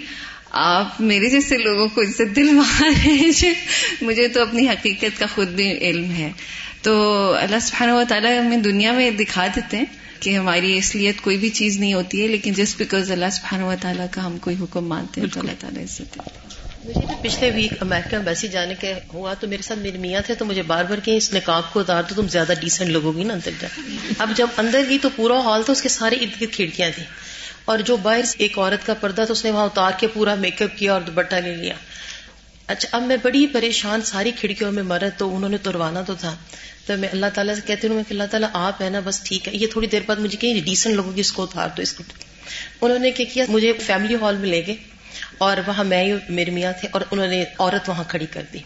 [0.52, 2.60] آپ میرے جیسے لوگوں کو عزت دل
[3.06, 3.54] ہیں۔
[4.02, 6.32] مجھے تو اپنی حقیقت کا خود بھی علم ہے۔
[6.82, 11.38] تو اللہ سبحانہ و تعالیٰ ہمیں دنیا میں دکھا دیتے ہیں۔ کہ ہماری اصلیت کوئی
[11.38, 14.56] بھی چیز نہیں ہوتی ہے، لیکن جس بیکاز اللہ سبحانہ و تعالیٰ کا ہم کوئی
[14.62, 16.18] حکم مانتے ہیں تو اللہ تعالیٰ عزت
[16.86, 20.46] مجھے پچھلے ویک امریکہ ایمبیسی جانے کے ہوا تو میرے ساتھ میرے میاں تھے تو
[20.46, 23.34] مجھے بار بار کہ اس نکاب کو اتار تو تم زیادہ ڈیسنٹ لوگوں گی نا
[23.34, 23.68] اندر جا۔
[24.18, 27.06] اب جب اندر گئی تو پورا ہال تھا، اس کے سارے ارد گرد کھڑکیاں تھیں۔
[27.66, 30.62] اور جو باہر ایک عورت کا پردہ تھا، اس نے وہاں اتار کے پورا میک
[30.62, 31.74] اپ کیا اور دوپٹہ لے لیا۔
[32.68, 36.36] اچھا اب میں بڑی پریشان، ساری کھڑکیوں میں مرد، تو انہوں نے تروانا تو تھا۔
[36.88, 39.48] تو میں اللہ تعالیٰ سے کہتی ہوں کہ اللہ تعالیٰ آپ ہے نا، بس ٹھیک
[39.48, 41.94] ہے۔ یہ تھوڑی دیر بعد مجھے کہ ڈیسنٹ لوگوں کی اس کو اتار دو اس
[41.94, 42.04] کو۔
[42.82, 44.76] انہوں نے کیا کیا، مجھے فیملی ہال میں لے گئے
[45.38, 48.60] اور وہاں میں میرے میاں تھے اور انہوں نے عورت وہاں کھڑی کر دی۔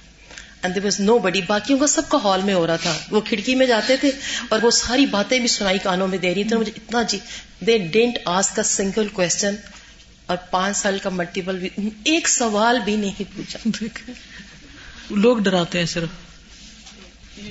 [0.63, 3.55] اینڈ واز نو بڑی باقیوں کا سب کا ہال میں ہو رہا تھا۔ وہ کھڑکی
[3.55, 4.11] میں جاتے تھے
[4.49, 7.19] اور وہ ساری باتیں بھی سنائی کانوں میں دے رہی تھی مجھے اتنا جی
[7.59, 9.55] دے ڈینٹ آس کا سنگل کوشچن
[10.26, 11.69] اور پانچ سال کا ملٹیپل بھی،
[12.03, 13.69] ایک سوال بھی نہیں پوچھا۔
[15.09, 16.31] لوگ ڈراتے ہیں صرف۔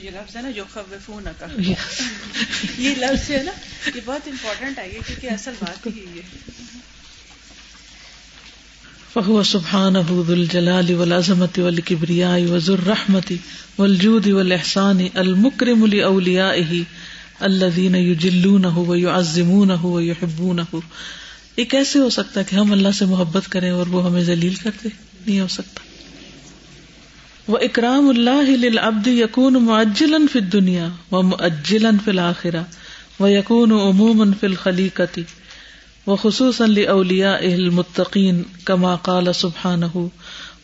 [0.03, 1.47] یہ لفظ ہے نا جو خوفون کا۔
[2.79, 3.53] یہ لفظ ہے نا
[3.95, 6.21] یہ بہت امپورٹنٹ ہے یہ کیونکہ اصل بات ہی ہے۔
[9.15, 13.37] فهو سبحانه ذو الجلال والعظمة والكبرياء وذو الرحمة
[13.79, 16.83] والجود والإحسان المكرم لأوليائه
[17.41, 20.81] الذين يجلونه ويعظمونه ويحبونه
[21.57, 24.55] یہ کیسے ہو سکتا ہے کہ ہم اللہ سے محبت کریں اور وہ ہمیں ذلیل
[24.55, 24.89] کرتے
[25.27, 25.90] نہیں ہو سکتا۔
[27.51, 32.63] وہ اکرام اللہ ابد یقون معجلن فی دنیا و مجلن فی الآخرہ
[33.21, 35.23] و یقون عموماً فی الخلیقتی
[36.07, 39.97] و خصوصاً اولیا المتقین کما قال سبحانہ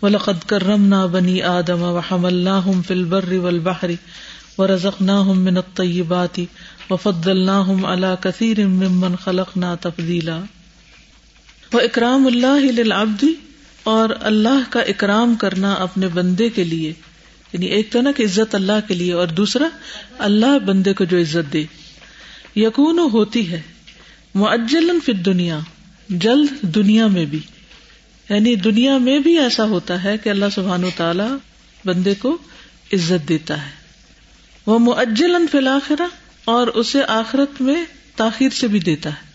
[0.02, 3.90] ولقد کرمنا بنی آدم و حملناہم فی البر والبحر
[4.58, 6.40] ورزقناہم من الطیبات
[6.90, 10.38] وفضلناہم علی کثیر ممن خلقنا تفضیلا
[11.72, 13.24] و اکرام اللہ للعبد
[13.86, 16.92] اور اللہ کا اکرام کرنا اپنے بندے کے لیے
[17.52, 19.68] یعنی ایک تو نا کہ عزت اللہ کے لیے اور دوسرا
[20.18, 21.64] اللہ بندے کو جو عزت دے۔
[22.56, 23.62] یقون ہوتی ہے
[24.34, 25.58] معجلن فی دنیا
[26.08, 27.38] جلد دنیا میں بھی۔
[28.30, 31.36] یعنی دنیا میں بھی ایسا ہوتا ہے کہ اللہ سبحان و تعالی
[31.84, 32.38] بندے کو
[32.92, 33.70] عزت دیتا ہے۔
[34.66, 36.06] وہ معجلن فی الآخرہ
[36.44, 37.84] اور اسے آخرت میں
[38.16, 39.30] تاخیر سے بھی دیتا ہے۔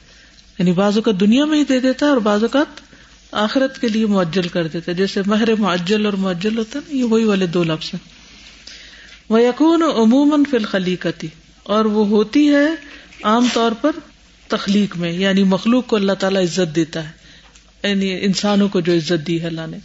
[0.60, 2.91] یعنی بعض اوقات دنیا میں ہی دے دیتا ہے اور بعض اوقات
[3.32, 7.04] آخرت کے لیے معجل کر دیتے، جیسے مہر معجل اور معجل ہوتا ہے نا، یہ
[7.04, 8.22] وہی والے دو لفظ ہیں۔
[9.30, 11.28] وہ یقون عموماً فی الخلیقتی
[11.64, 12.68] اور وہ ہوتی ہے
[13.24, 13.92] عام طور پر
[14.48, 17.22] تخلیق میں یعنی مخلوق کو اللہ تعالیٰ عزت دیتا ہے۔
[17.84, 19.78] یعنی انسانوں کو جو عزت دی ہے اللہ نے۔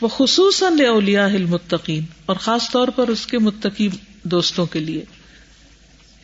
[0.00, 3.88] وہ خصوصاً اولیا المتقین اور خاص طور پر اس کے متقی
[4.22, 5.04] دوستوں کے لیے۔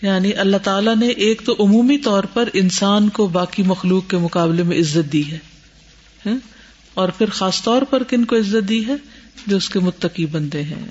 [0.03, 4.63] یعنی اللہ تعالیٰ نے ایک تو عمومی طور پر انسان کو باقی مخلوق کے مقابلے
[4.63, 5.39] میں عزت دی ہے۔
[6.95, 8.95] اور پھر خاص طور پر کن کو عزت دی ہے
[9.47, 10.85] جو اس کے متقی بندے ہیں۔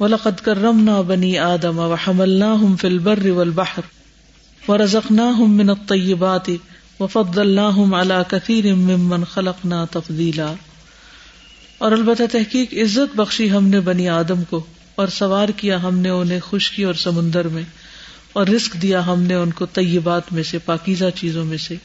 [0.00, 3.82] وَلَقَدْ كَرَّمْنَا بَنِي آدَمَ وَحَمَلْنَاهُمْ فِي الْبَرِّ وَالْبَحْرِ
[4.70, 6.56] وَرَزَقْنَاهُمْ مِنَ الطَّيِّبَاتِ
[7.00, 10.54] وَفَضَّلْنَاهُمْ عَلَى كَثِيرٍ مِّمَّنْ خَلَقْنَا تَفْضِيلًا۔
[11.78, 14.64] اور البتہ تحقیق عزت بخشی ہم نے بنی آدم کو،
[14.94, 17.62] اور سوار کیا ہم نے انہیں خشکی اور سمندر میں،
[18.32, 21.76] اور رزق دیا ہم نے ان کو طیبات میں سے، پاکیزہ چیزوں میں سے۔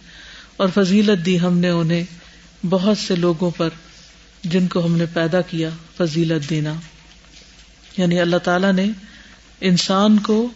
[0.57, 2.03] اور فضیلت دی ہم نے انہیں
[2.69, 3.69] بہت سے لوگوں پر
[4.43, 6.73] جن کو ہم نے پیدا کیا فضیلت دینا۔
[7.97, 8.85] یعنی اللہ تعالی نے
[9.61, 10.49] انسان کو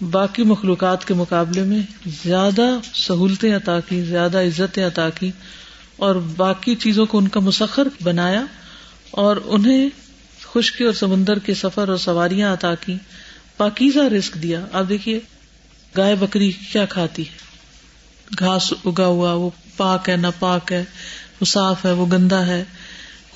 [0.00, 1.80] باقی مخلوقات کے مقابلے میں
[2.24, 5.30] زیادہ سہولتیں عطا کی، زیادہ عزتیں عطا کی
[5.96, 8.44] اور باقی چیزوں کو ان کا مسخر بنایا
[9.10, 9.88] اور انہیں
[10.42, 12.96] خشکی اور سمندر کے سفر اور سواریاں عطا کی،
[13.56, 15.20] پاکیزہ رسک دیا۔ آپ دیکھیے،
[15.96, 17.45] گائے بکری کیا کھاتی ہے؟
[18.38, 20.84] گھاس اگا ہوا، وہ پاک ہے، نہ پاک ہے،
[21.40, 22.64] وہ صاف ہے، وہ گندا ہے،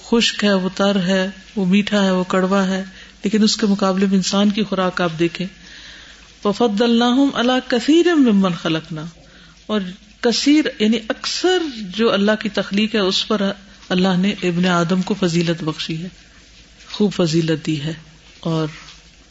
[0.05, 2.84] خشک ہے، وہ تر ہے، وہ میٹھا ہے، وہ کڑوا ہے۔
[3.24, 5.47] لیکن اس کے مقابلے میں انسان کی خوراک آپ دیکھیں۔
[6.45, 9.05] وفد اللہ اللہ کثیر ممن خلقنا۔
[9.66, 9.80] اور
[10.20, 13.53] کثیر یعنی اکثر جو اللہ کی تخلیق ہے، اس پر
[13.88, 16.09] اللہ نے ابن آدم کو فضیلت بخشی ہے،
[16.93, 17.93] خوب فضیلت دی ہے۔
[18.41, 18.66] اور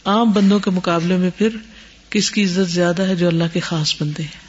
[0.05, 1.49] عام بندوں کے مقابلے میں پھر
[2.09, 4.48] کس کی عزت زیادہ ہے جو اللہ کے خاص بندے ہیں؟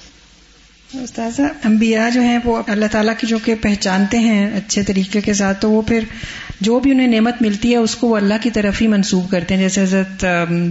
[0.93, 5.33] استاذہ، انبیاء جو ہیں وہ اللہ تعالیٰ کی جو کہ پہچانتے ہیں اچھے طریقے کے
[5.33, 6.03] ساتھ، تو وہ پھر
[6.61, 9.53] جو بھی انہیں نعمت ملتی ہے، اس کو وہ اللہ کی طرف ہی منسوب کرتے
[9.53, 10.25] ہیں۔ جیسے حضرت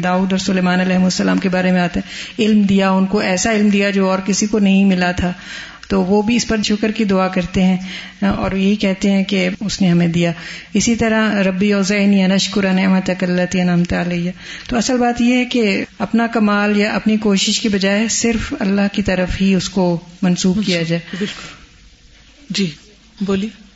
[0.05, 3.53] داؤد اور سلیمان علیہ السلام کے بارے میں آتا ہے، علم دیا، ان کو ایسا
[3.53, 5.33] علم دیا جو اور کسی کو نہیں ملا تھا۔
[5.91, 7.77] تو وہ بھی اس پر شکر کی دعا کرتے ہیں،
[8.29, 10.33] اور یہی کہتے ہیں کہ اس نے ہمیں دیا۔
[10.75, 14.31] اسی طرح ربی اوزین یا نشکر نعمت اکلت یا نمت علیہ۔
[14.69, 18.89] تو اصل بات یہ ہے کہ اپنا کمال یا اپنی کوشش کی بجائے صرف اللہ
[18.93, 21.25] کی طرف ہی اس کو منسوخ کیا جائے۔
[22.51, 22.71] جی
[23.21, 23.70] بولیے۔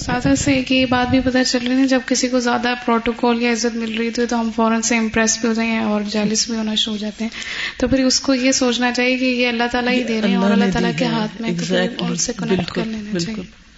[0.00, 3.42] سادہ سے ایک یہ بات بھی پتہ چل رہی ہے جب کسی کو زیادہ پروٹوکول
[3.42, 6.50] یا عزت مل رہی تھی تو ہم فوراً سے امپریس بھی ہو جائیں اور جیلس
[6.50, 7.30] بھی ہونا شروع ہو جاتے ہیں۔
[7.78, 10.36] تو پھر اس کو یہ سوچنا چاہیے کہ یہ اللہ تعالیٰ ہی دے رہے ہیں
[10.36, 11.50] اور اللہ تعالیٰ کے ہاتھ میں
[11.98, 13.68] ان سے کنیکٹ کر لینا چاہیے۔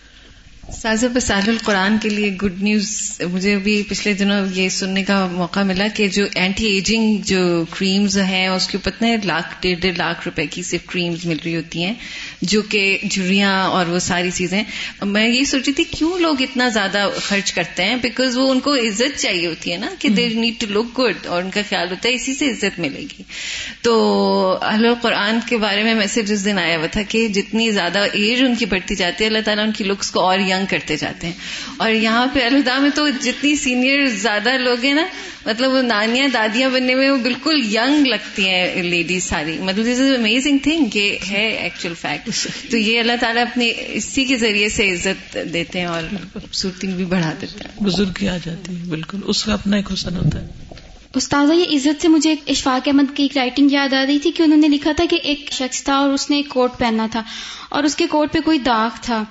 [0.72, 5.60] سازا بسال القرآن کے لیے گڈ نیوز مجھے بھی پچھلے دنوں یہ سننے کا موقع
[5.60, 9.98] ملا کہ جو اینٹی ایجنگ جو کریمز ہیں اس کے اوپر اتنے لاکھ ڈیڑھ ڈیڑھ
[9.98, 11.94] لاکھ روپے کی صرف کریمز مل رہی ہوتی ہیں۔
[12.42, 14.62] جو کہ جھریاں اور وہ ساری چیزیں۔
[15.02, 18.74] میں یہ سوچی تھی کیوں لوگ اتنا زیادہ خرچ کرتے ہیں؟ بیکاز وہ ان کو
[18.74, 21.90] عزت چاہیے ہوتی ہے نا کہ they need to look good اور ان کا خیال
[21.90, 23.22] ہوتا ہے اسی سے عزت ملے گی۔
[23.82, 27.98] تو اہل قرآن کے بارے میں میسج اس دن آیا ہوا تھا کہ جتنی زیادہ
[27.98, 30.96] ایج ان کی بڑھتی جاتی ہے اللہ تعالیٰ ان کی لکس کو اور ینگ کرتے
[30.96, 31.34] جاتے ہیں۔
[31.76, 35.06] اور یہاں پہ الہدا میں تو جتنی سینئر زیادہ لوگ ہیں نا
[35.46, 40.00] مطلب وہ نانیاں دادیاں بننے میں وہ بالکل ینگ لگتی ہیں لیڈیز ساری۔ مطلب دس
[40.00, 44.68] از امیزنگ تھنگ کہ ہے ایکچوئل فیکٹ تو یہ اللہ تعالیٰ اپنے اسی کے ذریعے
[44.68, 49.18] سے عزت دیتے ہیں اور خوبصورتی بھی بڑھا دیتے ہیں۔ بزرگ آ جاتی ہے بالکل۔
[49.24, 50.46] اس کا اپنا ایک حسن ہوتا ہے۔
[51.14, 54.42] استاذہ یہ عزت سے مجھے اشفاق احمد کی ایک رائٹنگ یاد آ رہی تھی کہ
[54.42, 57.22] انہوں نے لکھا تھا کہ ایک شخص تھا اور اس نے ایک کوٹ پہننا تھا
[57.68, 59.24] اور اس کے کوٹ پہ کوئی داغ تھا۔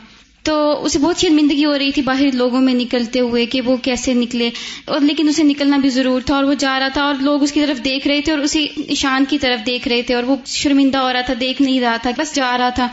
[0.44, 4.14] تو اسے بہت شرمندگی ہو رہی تھی باہر لوگوں میں نکلتے ہوئے کہ وہ کیسے
[4.14, 4.50] نکلے۔
[4.86, 7.52] اور لیکن اسے نکلنا بھی ضرور تھا اور وہ جا رہا تھا اور لوگ اس
[7.52, 10.36] کی طرف دیکھ رہے تھے اور اسی نشان کی طرف دیکھ رہے تھے اور وہ
[10.46, 12.88] شرمندہ ہو رہا تھا، دیکھ نہیں رہا تھا، بس جا رہا تھا۔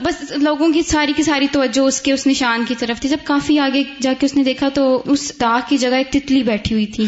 [0.00, 3.16] بس لوگوں کی ساری کی ساری توجہ اس کے، اس نشان کی طرف تھی۔ جب
[3.24, 6.74] کافی آگے جا کے اس نے دیکھا تو اس داغ کی جگہ ایک تتلی بیٹھی
[6.74, 7.06] ہوئی تھی۔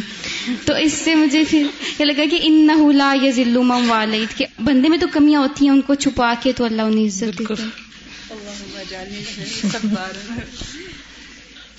[0.65, 1.67] تو اس سے مجھے پھر
[1.99, 5.65] یہ لگا کہ ان نہ یہ ذلو مم والد کہ بندے میں تو کمیاں ہوتی
[5.65, 7.43] ہیں، ان کو چھپا کے تو اللہ انہیں عزت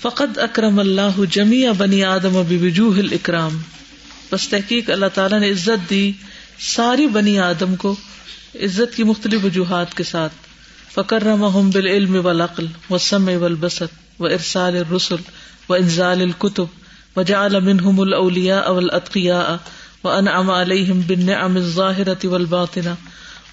[0.00, 3.62] فقط اکرم اللہ جمی بنی آدم بوجوہ الاکرام۔
[4.32, 6.12] بس تحقیق اللہ تعالیٰ نے عزت دی
[6.60, 7.96] ساری بنی آدم کو
[8.54, 10.32] عزت کی مختلف وجوہات کے ساتھ۔
[10.94, 13.86] فکر رحم بالعلم والعقل والسمع والبصر
[14.18, 15.16] و ارسال الرسل
[15.68, 16.64] و انزال الكتب
[17.16, 19.54] وجعل منهم الاولیاء والاتقیاء
[20.04, 22.90] وانعم علیہم بالنعم الظاہرة والباطنة۔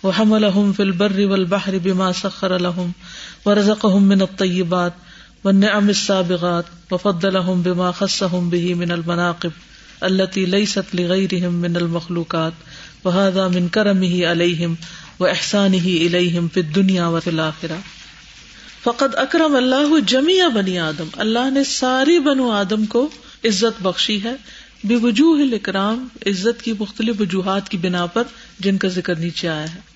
[0.04, 2.92] وحملهم في البر والبحر بما سخر لهم
[3.46, 4.94] ورزقهم من الطيبات
[5.44, 9.52] والنعم السابغات وفضلهم بما خصهم به من المناقب
[10.04, 12.54] التي ليست لغيرهم من المخلوقات
[13.06, 14.76] وهذا من کرمه علیہم
[15.20, 17.80] و احسانه الیہم فی الدنیا و فی الاخرہ
[18.84, 21.08] فقد اکرم اللہ جمیع بنی آدم.
[21.18, 23.10] اللہ نے ساری بنو آدم کو
[23.46, 24.36] عزت بخشی ہے.
[24.84, 28.24] بے وجوہ الاکرام عزت کی مختلف وجوہات کی بنا پر
[28.60, 29.93] جن کا ذکر نیچے آیا ہے۔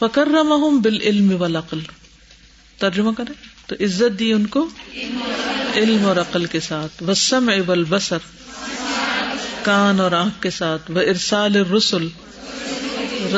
[0.00, 1.80] فکرمہم بالعلم والعقل۔
[2.78, 4.68] ترجمہ کریں۔ تو عزت دی ان کو
[5.74, 8.18] علم اور عقل کے ساتھ۔ وسم ابل بسر
[9.62, 12.08] کان اور آنکھ کے ساتھ۔ وہ ارسال رسول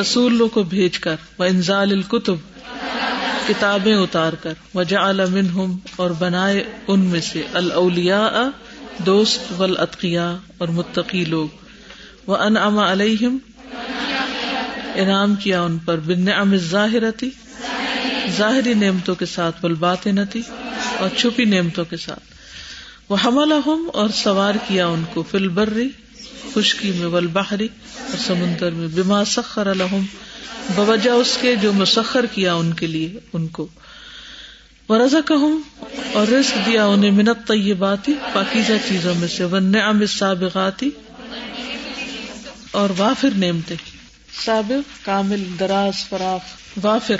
[0.01, 2.35] رسولوں کو بھیج کر۔ وہ انزال القتب
[3.49, 8.49] کتابیں اتار کر۔ وجا منہم اور بنائے ان میں سے۔ الاولیاء
[8.99, 11.49] دوست والاتقیاء اور متقی لوگ۔
[12.27, 13.39] وہ ان اما علیہم
[14.95, 17.30] انعام کیا ان پر بن نعم ظاہرتی
[18.36, 20.43] ظاہری نعمتوں کے ساتھ بلبات نتی
[20.99, 22.20] اور چھپی نعمتوں کے ساتھ۔
[23.09, 23.53] وہ حمل
[23.93, 25.88] اور سوار کیا ان کو فل برری
[26.55, 27.68] خشکی میں والبحری
[27.99, 30.05] اور سمندر میں بما سخر الحم
[30.74, 33.66] بوجہ اس کے جو مسخر کیا ان کے لیے ان کو۔
[34.91, 35.59] رضا کہوں
[36.12, 40.91] اور رزق دیا انہیں منت طیباتی پاکیزہ چیزوں میں سے۔ ون نعم سابقاتی
[42.70, 43.76] اور وافر نعمتیں۔
[44.45, 47.16] سابق کامل، دراز، فراخ۔ وافر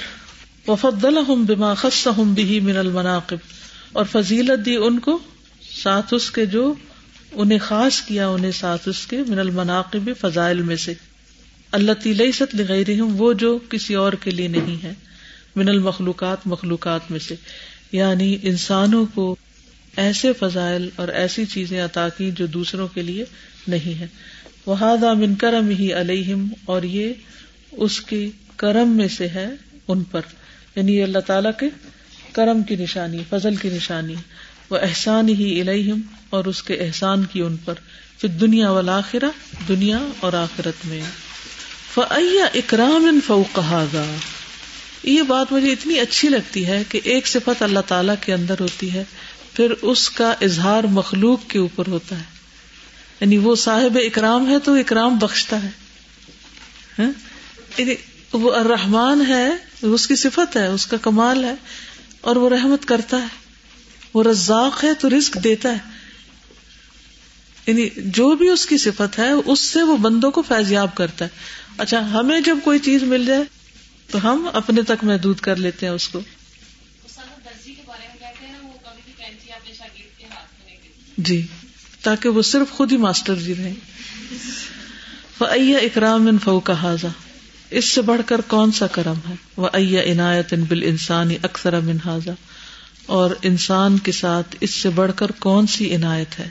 [0.69, 3.37] وفضلہم بما خصہم بھی من المناقب۔
[3.93, 5.19] اور فضیلت دی ان کو،
[5.83, 6.75] ساتھ اس کے جو
[7.33, 10.95] انہیں خاص کیا، انہیں ساتھ اس کے من المناقب فضائل میں سے۔
[11.73, 14.93] اللہ تیل ست لغیرہم، وہ جو کسی اور کے لیے نہیں ہے۔
[15.57, 17.35] من المخلوقات، مخلوقات میں سے۔
[17.93, 19.37] یعنی انسانوں کو
[19.97, 23.25] ایسے فضائل اور ایسی چیزیں عطا کی جو دوسروں کے لیے
[23.69, 24.07] نہیں ہے
[24.67, 24.77] وہ
[25.15, 27.13] من کرم ہی علیہم اور یہ
[27.73, 29.49] اس کے کرم میں سے ہے
[29.89, 30.21] ان پر۔
[30.77, 31.67] یعنی اللہ تعالیٰ کے
[32.33, 34.15] کرم کی نشانی، فضل کی نشانی۔
[34.71, 36.01] وہ احسان ہی الہم
[36.31, 37.75] اور اس کے احسان کی ان پر۔
[38.19, 39.01] پھر دنیا والا
[39.69, 41.01] دنیا اور آخرت میں۔
[41.95, 43.85] فیا اکرام فوقہ
[45.03, 48.93] یہ بات مجھے اتنی اچھی لگتی ہے کہ ایک صفت اللہ تعالی کے اندر ہوتی
[48.93, 49.05] ہے،
[49.55, 52.30] پھر اس کا اظہار مخلوق کے اوپر ہوتا ہے۔
[53.21, 55.71] یعنی وہ صاحب اکرام ہے تو اکرام بخشتا ہے۔
[56.99, 57.11] ہاں؟
[57.79, 57.95] یعنی
[58.33, 59.51] وہ الرحمان ہے
[59.83, 61.55] اس کی صفت ہے اس کا کمال ہے
[62.21, 63.27] اور وہ رحمت کرتا ہے۔
[64.15, 65.79] وہ رزاق ہے تو رزق دیتا ہے۔
[67.67, 71.31] یعنی جو بھی اس کی صفت ہے اس سے وہ بندوں کو فیضیاب کرتا ہے۔
[71.79, 73.45] اچھا ہمیں جب کوئی چیز مل جائے
[74.11, 76.21] تو ہم اپنے تک محدود کر لیتے ہیں اس کو۔
[81.19, 81.47] جی۔
[82.03, 83.75] تاکہ وہ صرف خود ہی ماسٹر جی رہے
[85.75, 87.07] اکرام ان فو کا حاضہ
[87.71, 91.73] اس سے بڑھ کر کون سا کرم ہے؟ وہ ایا عنایت ان بال انسانی اکثر
[91.73, 92.31] امن حاضہ
[93.07, 96.49] اور انسان کے ساتھ اس سے بڑھ کر کون سی عنایت ہے؟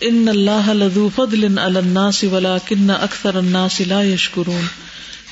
[0.00, 4.66] ان اللہ لذو فضل الناس ولكن اکثر الناس لا يشكرون۔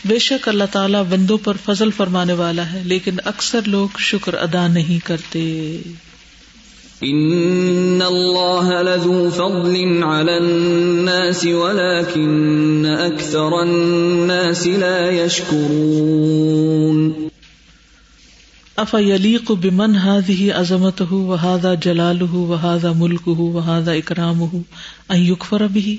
[0.05, 4.67] بے شک اللہ تعالیٰ بندوں پر فضل فرمانے والا ہے، لیکن اکثر لوگ شکر ادا
[4.67, 5.79] نہیں کرتے۔
[7.03, 17.15] ان اللہ لذو فضل على الناس ولكن اکثر الناس لا يشكرون
[18.77, 24.63] اف یلیق بمن هذه عظمته وهذا جلاله وهذا ملكه وهذا اکرامه
[25.11, 25.99] ان يكفر به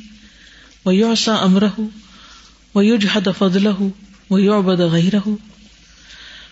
[0.85, 1.87] ويعصى امره
[2.75, 3.91] ويجحد فضله
[4.29, 5.37] ويعبد غيره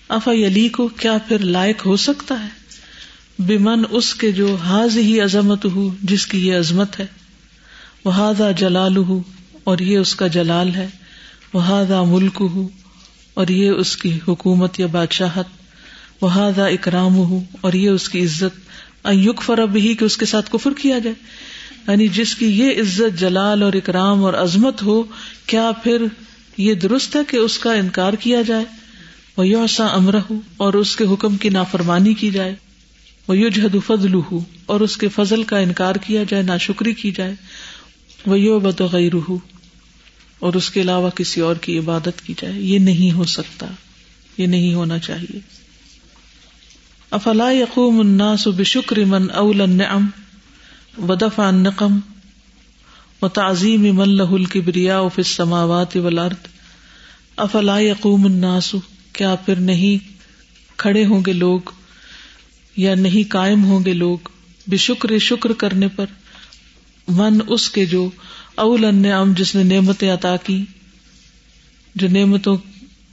[0.09, 2.62] اف یلیق کیا پھر لائق ہو سکتا ہے؟
[3.39, 7.05] بمن اس کے جو حاض ہی عظمت ہو، جس کی یہ عظمت ہے۔
[8.05, 9.21] وہ ہاضا جلال ہو
[9.63, 10.87] اور یہ اس کا جلال ہے۔
[11.53, 12.67] وہ ہاضا ملک ہو
[13.33, 15.45] اور یہ اس کی حکومت یا بادشاہت۔
[16.21, 18.59] وہ ہاضا اکرام ہو اور یہ اس کی عزت۔
[19.03, 21.15] ایوک فرب ہی کہ اس کے ساتھ کفر کیا جائے۔
[21.87, 25.03] یعنی جس کی یہ عزت، جلال اور اکرام اور عظمت ہو،
[25.45, 26.05] کیا پھر
[26.57, 28.65] یہ درست ہے کہ اس کا انکار کیا جائے؟
[29.37, 32.55] وہ یوسا امرہ، اور اس کے حکم کی نافرمانی کی جائے۔
[33.27, 34.13] وہ یو جہد فضل
[34.65, 37.33] اور اس کے فضل کا انکار کیا جائے نہ شکری کی جائے
[38.25, 39.15] وہ یو بغیر
[40.39, 43.67] اور اس کے علاوہ کسی اور کی عبادت کی جائے۔ یہ نہیں ہو سکتا،
[44.37, 45.39] یہ نہیں ہونا چاہیے۔
[47.11, 50.07] افلا یقوم الناس بشکر من اول النعم
[50.97, 51.99] ودفع النقم
[53.21, 56.47] و تعظیم من له الكبرياء في السماوات والارض۔
[57.37, 58.75] افلا یقوم الناس،
[59.13, 60.13] کیا پھر نہیں
[60.77, 61.59] کھڑے ہوں گے لوگ؟
[62.75, 64.17] یا نہیں قائم ہوں گے لوگ
[64.67, 66.05] بے شکر شکر کرنے پر،
[67.07, 68.09] من اس کے جو
[68.55, 70.65] اول ان جس نے نعمتیں عطا کی،
[71.95, 72.57] جو نعمتوں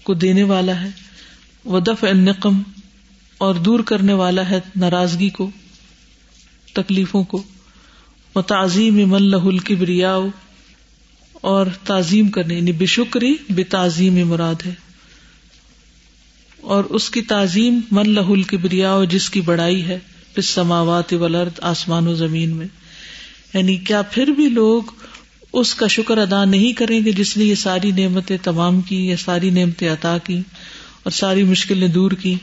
[0.02, 0.90] کو دینے والا ہے،
[1.64, 2.62] وہ دف النقم
[3.38, 5.50] اور دور کرنے والا ہے ناراضگی کو،
[6.72, 7.42] تکلیفوں کو
[8.34, 10.28] وہ تعظیم من لہ الکبریاؤ
[11.32, 14.74] اور تعظیم کرنے یعنی بے شکری بے تعظیم مراد ہے۔
[16.60, 19.98] اور اس کی تعظیم من لہل کی بریا جس کی بڑائی ہے
[20.34, 22.66] پس سماوات ولرد آسمان و زمین میں۔
[23.54, 24.82] یعنی کیا پھر بھی لوگ
[25.52, 29.16] اس کا شکر ادا نہیں کریں گے جس نے یہ ساری نعمتیں تمام کی یا
[29.16, 30.38] ساری نعمتیں عطا کی
[31.02, 32.34] اور ساری مشکلیں دور کی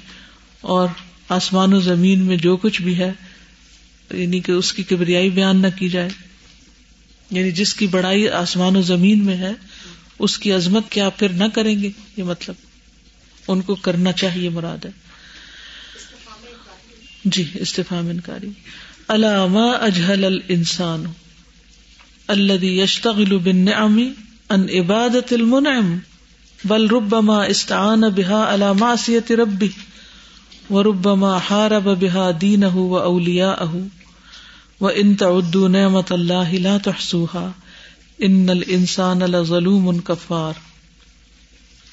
[0.62, 0.88] اور
[1.30, 3.12] آسمان و زمین میں جو کچھ بھی ہے
[4.14, 6.10] یعنی کہ اس کی کبریائی بیان نہ کی جائے۔
[7.32, 9.52] یعنی جس کی بڑائی آسمان و زمین میں ہے،
[10.20, 12.67] اس کی عظمت کیا پھر نہ کریں گے؟ یہ مطلب۔
[13.48, 14.92] ان کو کرنا چاہیے مراد ہے۔
[17.26, 18.50] جی استفام انکاری۔
[19.08, 21.04] علامہ اجہل الانسان
[22.28, 24.00] الذي يشتغل بالنعم
[24.50, 25.98] ان عبادت المنعم
[26.66, 29.70] بل ربما استعان بها على معصية ربه
[30.70, 33.78] وربما حارب بها دينه وأولياءه
[34.82, 37.52] وإن تعدوا نعمة الله لا تحصوها
[38.26, 40.54] إن الإنسان لظلوم كفار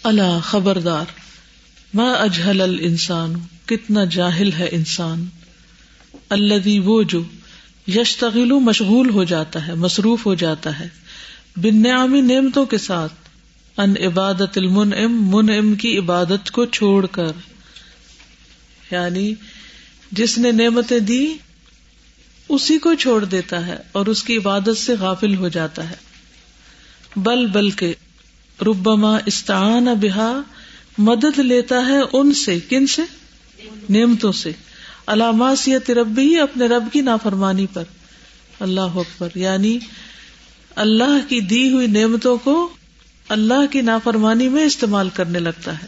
[0.05, 1.05] الا خبردار۔
[1.95, 3.35] ما اجہل الانسان،
[3.67, 5.25] کتنا جاہل ہے انسان۔
[6.29, 7.23] الذي وہ جو
[7.89, 10.89] یشتغل مشغول ہو جاتا ہے، مصروف ہو جاتا ہے۔
[11.57, 11.83] بن
[12.29, 13.13] نعمتوں کے ساتھ۔
[13.77, 17.33] ان عبادت المنعم، منعم کی عبادت کو چھوڑ کر۔
[18.91, 19.35] یعنی
[20.13, 21.35] جس نے نعمتیں دی،
[22.49, 25.97] اسی کو چھوڑ دیتا ہے اور اس کی عبادت سے غافل ہو جاتا ہے۔
[27.17, 27.95] بل بل کے
[28.61, 30.41] ربما استعان بہا
[30.99, 33.03] مدد لیتا ہے ان سے، کن سے؟
[33.91, 34.53] نعمتوں سے۔
[35.07, 37.85] علامات ربی، اپنے رب کی نافرمانی پر۔
[38.61, 39.79] اللہ اکبر۔ یعنی
[40.77, 42.69] اللہ کی دی ہوئی نعمتوں کو
[43.29, 45.87] اللہ کی نافرمانی میں استعمال کرنے لگتا ہے۔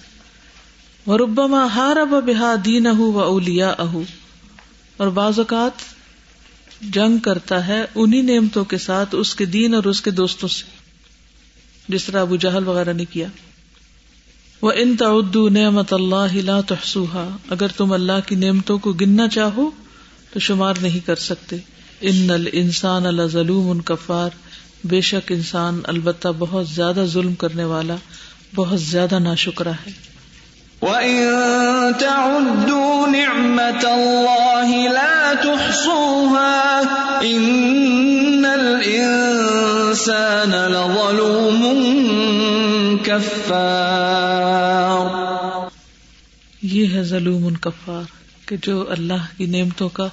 [1.06, 3.96] وربما ہار اب بحا دین اہ و اولیا اہ
[4.96, 5.72] اور بعض اوقات
[6.80, 10.64] جنگ کرتا ہے انہیں نعمتوں کے ساتھ اس کے دین اور اس کے دوستوں سے۔
[11.88, 13.26] جس طرح ابو جہل وغیرہ نے کیا۔
[14.62, 19.70] وہ ان تعدو نعمت اللہ لا تحسوہا اگر تم اللہ کی نعمتوں کو گننا چاہو
[20.32, 21.56] تو شمار نہیں کر سکتے۔
[22.00, 24.30] ان الانسان لظلوم ان کفار،
[24.84, 27.94] بے شک انسان البتہ بہت زیادہ ظلم کرنے والا،
[28.54, 29.90] بہت زیادہ نا شکرا ہے۔
[30.82, 31.30] وَإِن
[31.98, 36.82] تَعُدُّوا نِعْمَةَ اللَّهِ لَا تُحْصُوهَا،
[37.22, 42.65] إِنَّ الْإِنسَانَ لَظَلُومٌ
[43.06, 45.68] كَفَّارٌ
[46.62, 48.02] یہ ہے ظلوم کفار
[48.46, 50.08] کہ جو اللہ کی نعمتوں کا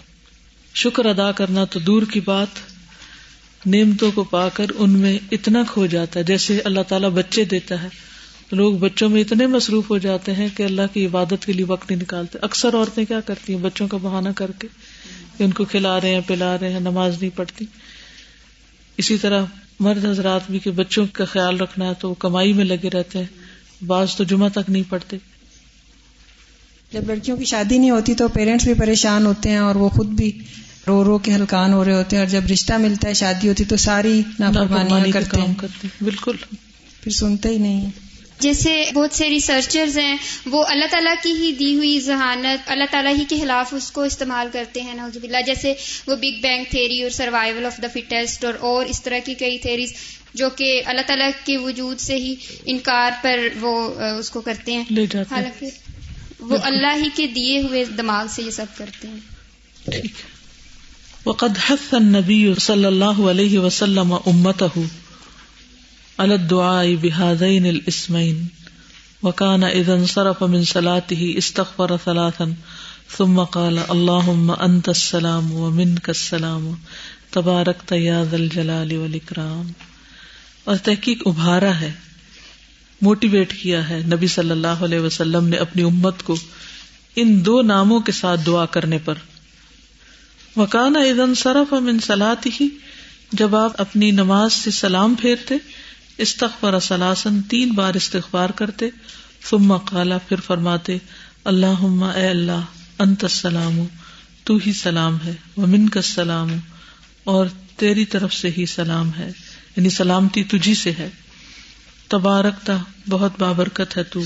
[0.76, 2.48] شکر ادا کرنا تو دور کی بات،
[3.66, 7.84] نعمتوں کو پا کر ان میں اتنا کھو جاتا ہے، جیسے اللہ تعالیٰ بچے دیتا
[7.84, 7.88] ہے۔
[8.52, 11.92] لوگ بچوں میں اتنے مصروف ہو جاتے ہیں کہ اللہ کی عبادت کے لیے وقت
[11.92, 14.68] نہیں نکالتے۔ اکثر عورتیں کیا کرتی ہیں؟ بچوں کا بہانہ کر کے
[15.38, 17.66] کہ ان کو کھلا رہے ہیں، پلا رہے ہیں، نماز نہیں پڑھتی۔
[18.98, 19.46] اسی طرح
[19.80, 23.20] مرد حضرات بھی کہ بچوں کا خیال رکھنا ہے تو وہ کمائی میں لگے رہتے
[23.20, 23.26] ہیں۔
[23.86, 25.18] بعض تو جمعہ تک نہیں پڑھتے۔
[26.94, 30.08] جب لڑکیوں کی شادی نہیں ہوتی تو پیرنٹس بھی پریشان ہوتے ہیں اور وہ خود
[30.08, 30.40] بھی
[30.88, 33.64] رو رو کے ہلکان ہو رہے ہوتے ہیں اور جب رشتہ ملتا ہے شادی ہوتی
[33.64, 35.54] تو ساری نافرمانی کرتے ہیں۔
[36.02, 36.36] بالکل۔
[37.02, 37.90] پھر سنتے ہی نہیں
[38.44, 40.16] جیسے بہت سے ریسرچرز ہیں
[40.46, 44.02] وہ اللہ تعالیٰ کی ہی دی ہوئی ذہانت اللہ تعالیٰ ہی کے خلاف اس کو
[44.02, 45.74] استعمال کرتے ہیں نوز باللہ۔ جیسے
[46.08, 49.58] وہ بگ بینگ تھیری اور سروائول آف دا فٹیسٹ اور اور اس طرح کی کئی
[49.58, 49.94] تھیریز
[50.34, 52.36] جو کہ اللہ تعالیٰ کے وجود سے ہی
[52.66, 53.74] انکار پر وہ
[54.20, 54.84] اس کو کرتے ہیں۔
[55.32, 55.70] حالانکہ
[56.40, 60.02] وہ اللہ ہی کے دیے ہوئے دماغ سے یہ سب کرتے ہیں۔
[61.26, 64.82] وقد حث النبی صلی اللہ علیہ وسلم امته
[66.20, 68.44] الدعاء بهذين الاسمين
[69.24, 72.46] وكان اذا انصرف من صلاته استغفر ثلاثا،
[73.18, 76.72] ثم قال اللهم انت السلام ومنك السلام
[77.32, 79.72] تباركت يا ذا الجلال والاكرام
[80.64, 81.92] اور تحقیق ابھارا ہے،
[83.02, 86.36] موٹیویٹ کیا ہے، نبی صلی اللہ علیہ وسلم نے اپنی امت کو
[87.16, 89.14] ان دو ناموں کے ساتھ دعا کرنے پر۔
[90.56, 92.70] وکانا ادن صرف امن سلاتی ہی
[93.32, 95.56] جب آپ اپنی نماز سے سلام پھیرتے
[96.18, 98.90] استغفر سلاسن تین بار استغفار کرتے،
[99.50, 100.98] ثم قالا پھر فرماتے
[101.44, 101.84] اللہ
[102.16, 102.62] اے اللہ،
[103.00, 103.80] انت السلام،
[104.44, 106.58] تو ہی سلام ہے ومن کا سلام
[107.24, 107.46] اور
[107.78, 109.32] تیری طرف سے ہی سلام ہے
[109.76, 111.10] یعنی سلامتی تجھی سے ہے۔
[112.08, 112.78] تبارکتا
[113.10, 114.24] بہت بابرکت ہے تو،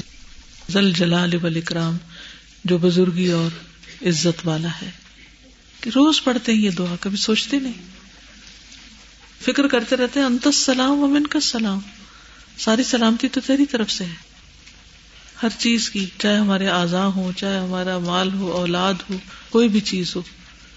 [0.72, 1.98] ذل جلال والاکرام،
[2.66, 3.50] جو بزرگی اور
[4.08, 4.90] عزت والا ہے۔
[5.82, 7.97] کہ روز پڑھتے ہیں یہ دعا، کبھی سوچتے نہیں۔
[9.42, 11.80] فکر کرتے رہتے انت سلام ومن کا سلام
[12.58, 14.14] ساری سلامتی تو تیری طرف سے ہے۔
[15.44, 19.18] ہر چیز کی، چاہے ہمارے اعضاء ہو چاہے ہمارا مال ہو، اولاد ہو،
[19.50, 20.22] کوئی بھی چیز ہو۔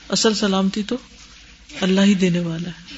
[0.08, 0.96] اصل سلامتی تو
[1.80, 2.94] اللہ ہی دینے والا ہے۔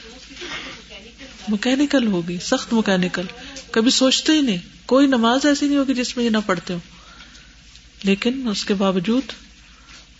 [1.49, 3.27] مکینکل ہوگی، سخت مکینکل۔
[3.71, 6.79] کبھی سوچتے ہی نہیں، کوئی نماز ایسی نہیں ہوگی جس میں یہ نہ پڑھتے ہو
[8.03, 9.23] لیکن اس کے باوجود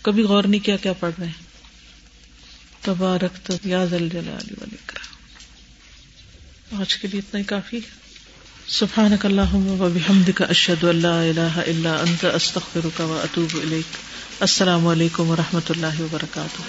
[0.01, 1.43] کبھی غور نہیں کیا کیا پڑھ رہے ہیں۔
[2.81, 3.93] تبارک یاد
[6.79, 7.79] آج کے لیے اتنا ہی کافی
[8.67, 9.17] سبحان
[10.35, 13.57] کا اشد اللہ اللہ اللہ انت استخر کا اطوب
[14.39, 16.61] السلام علیکم و رحمۃ اللہ وبرکاتہ۔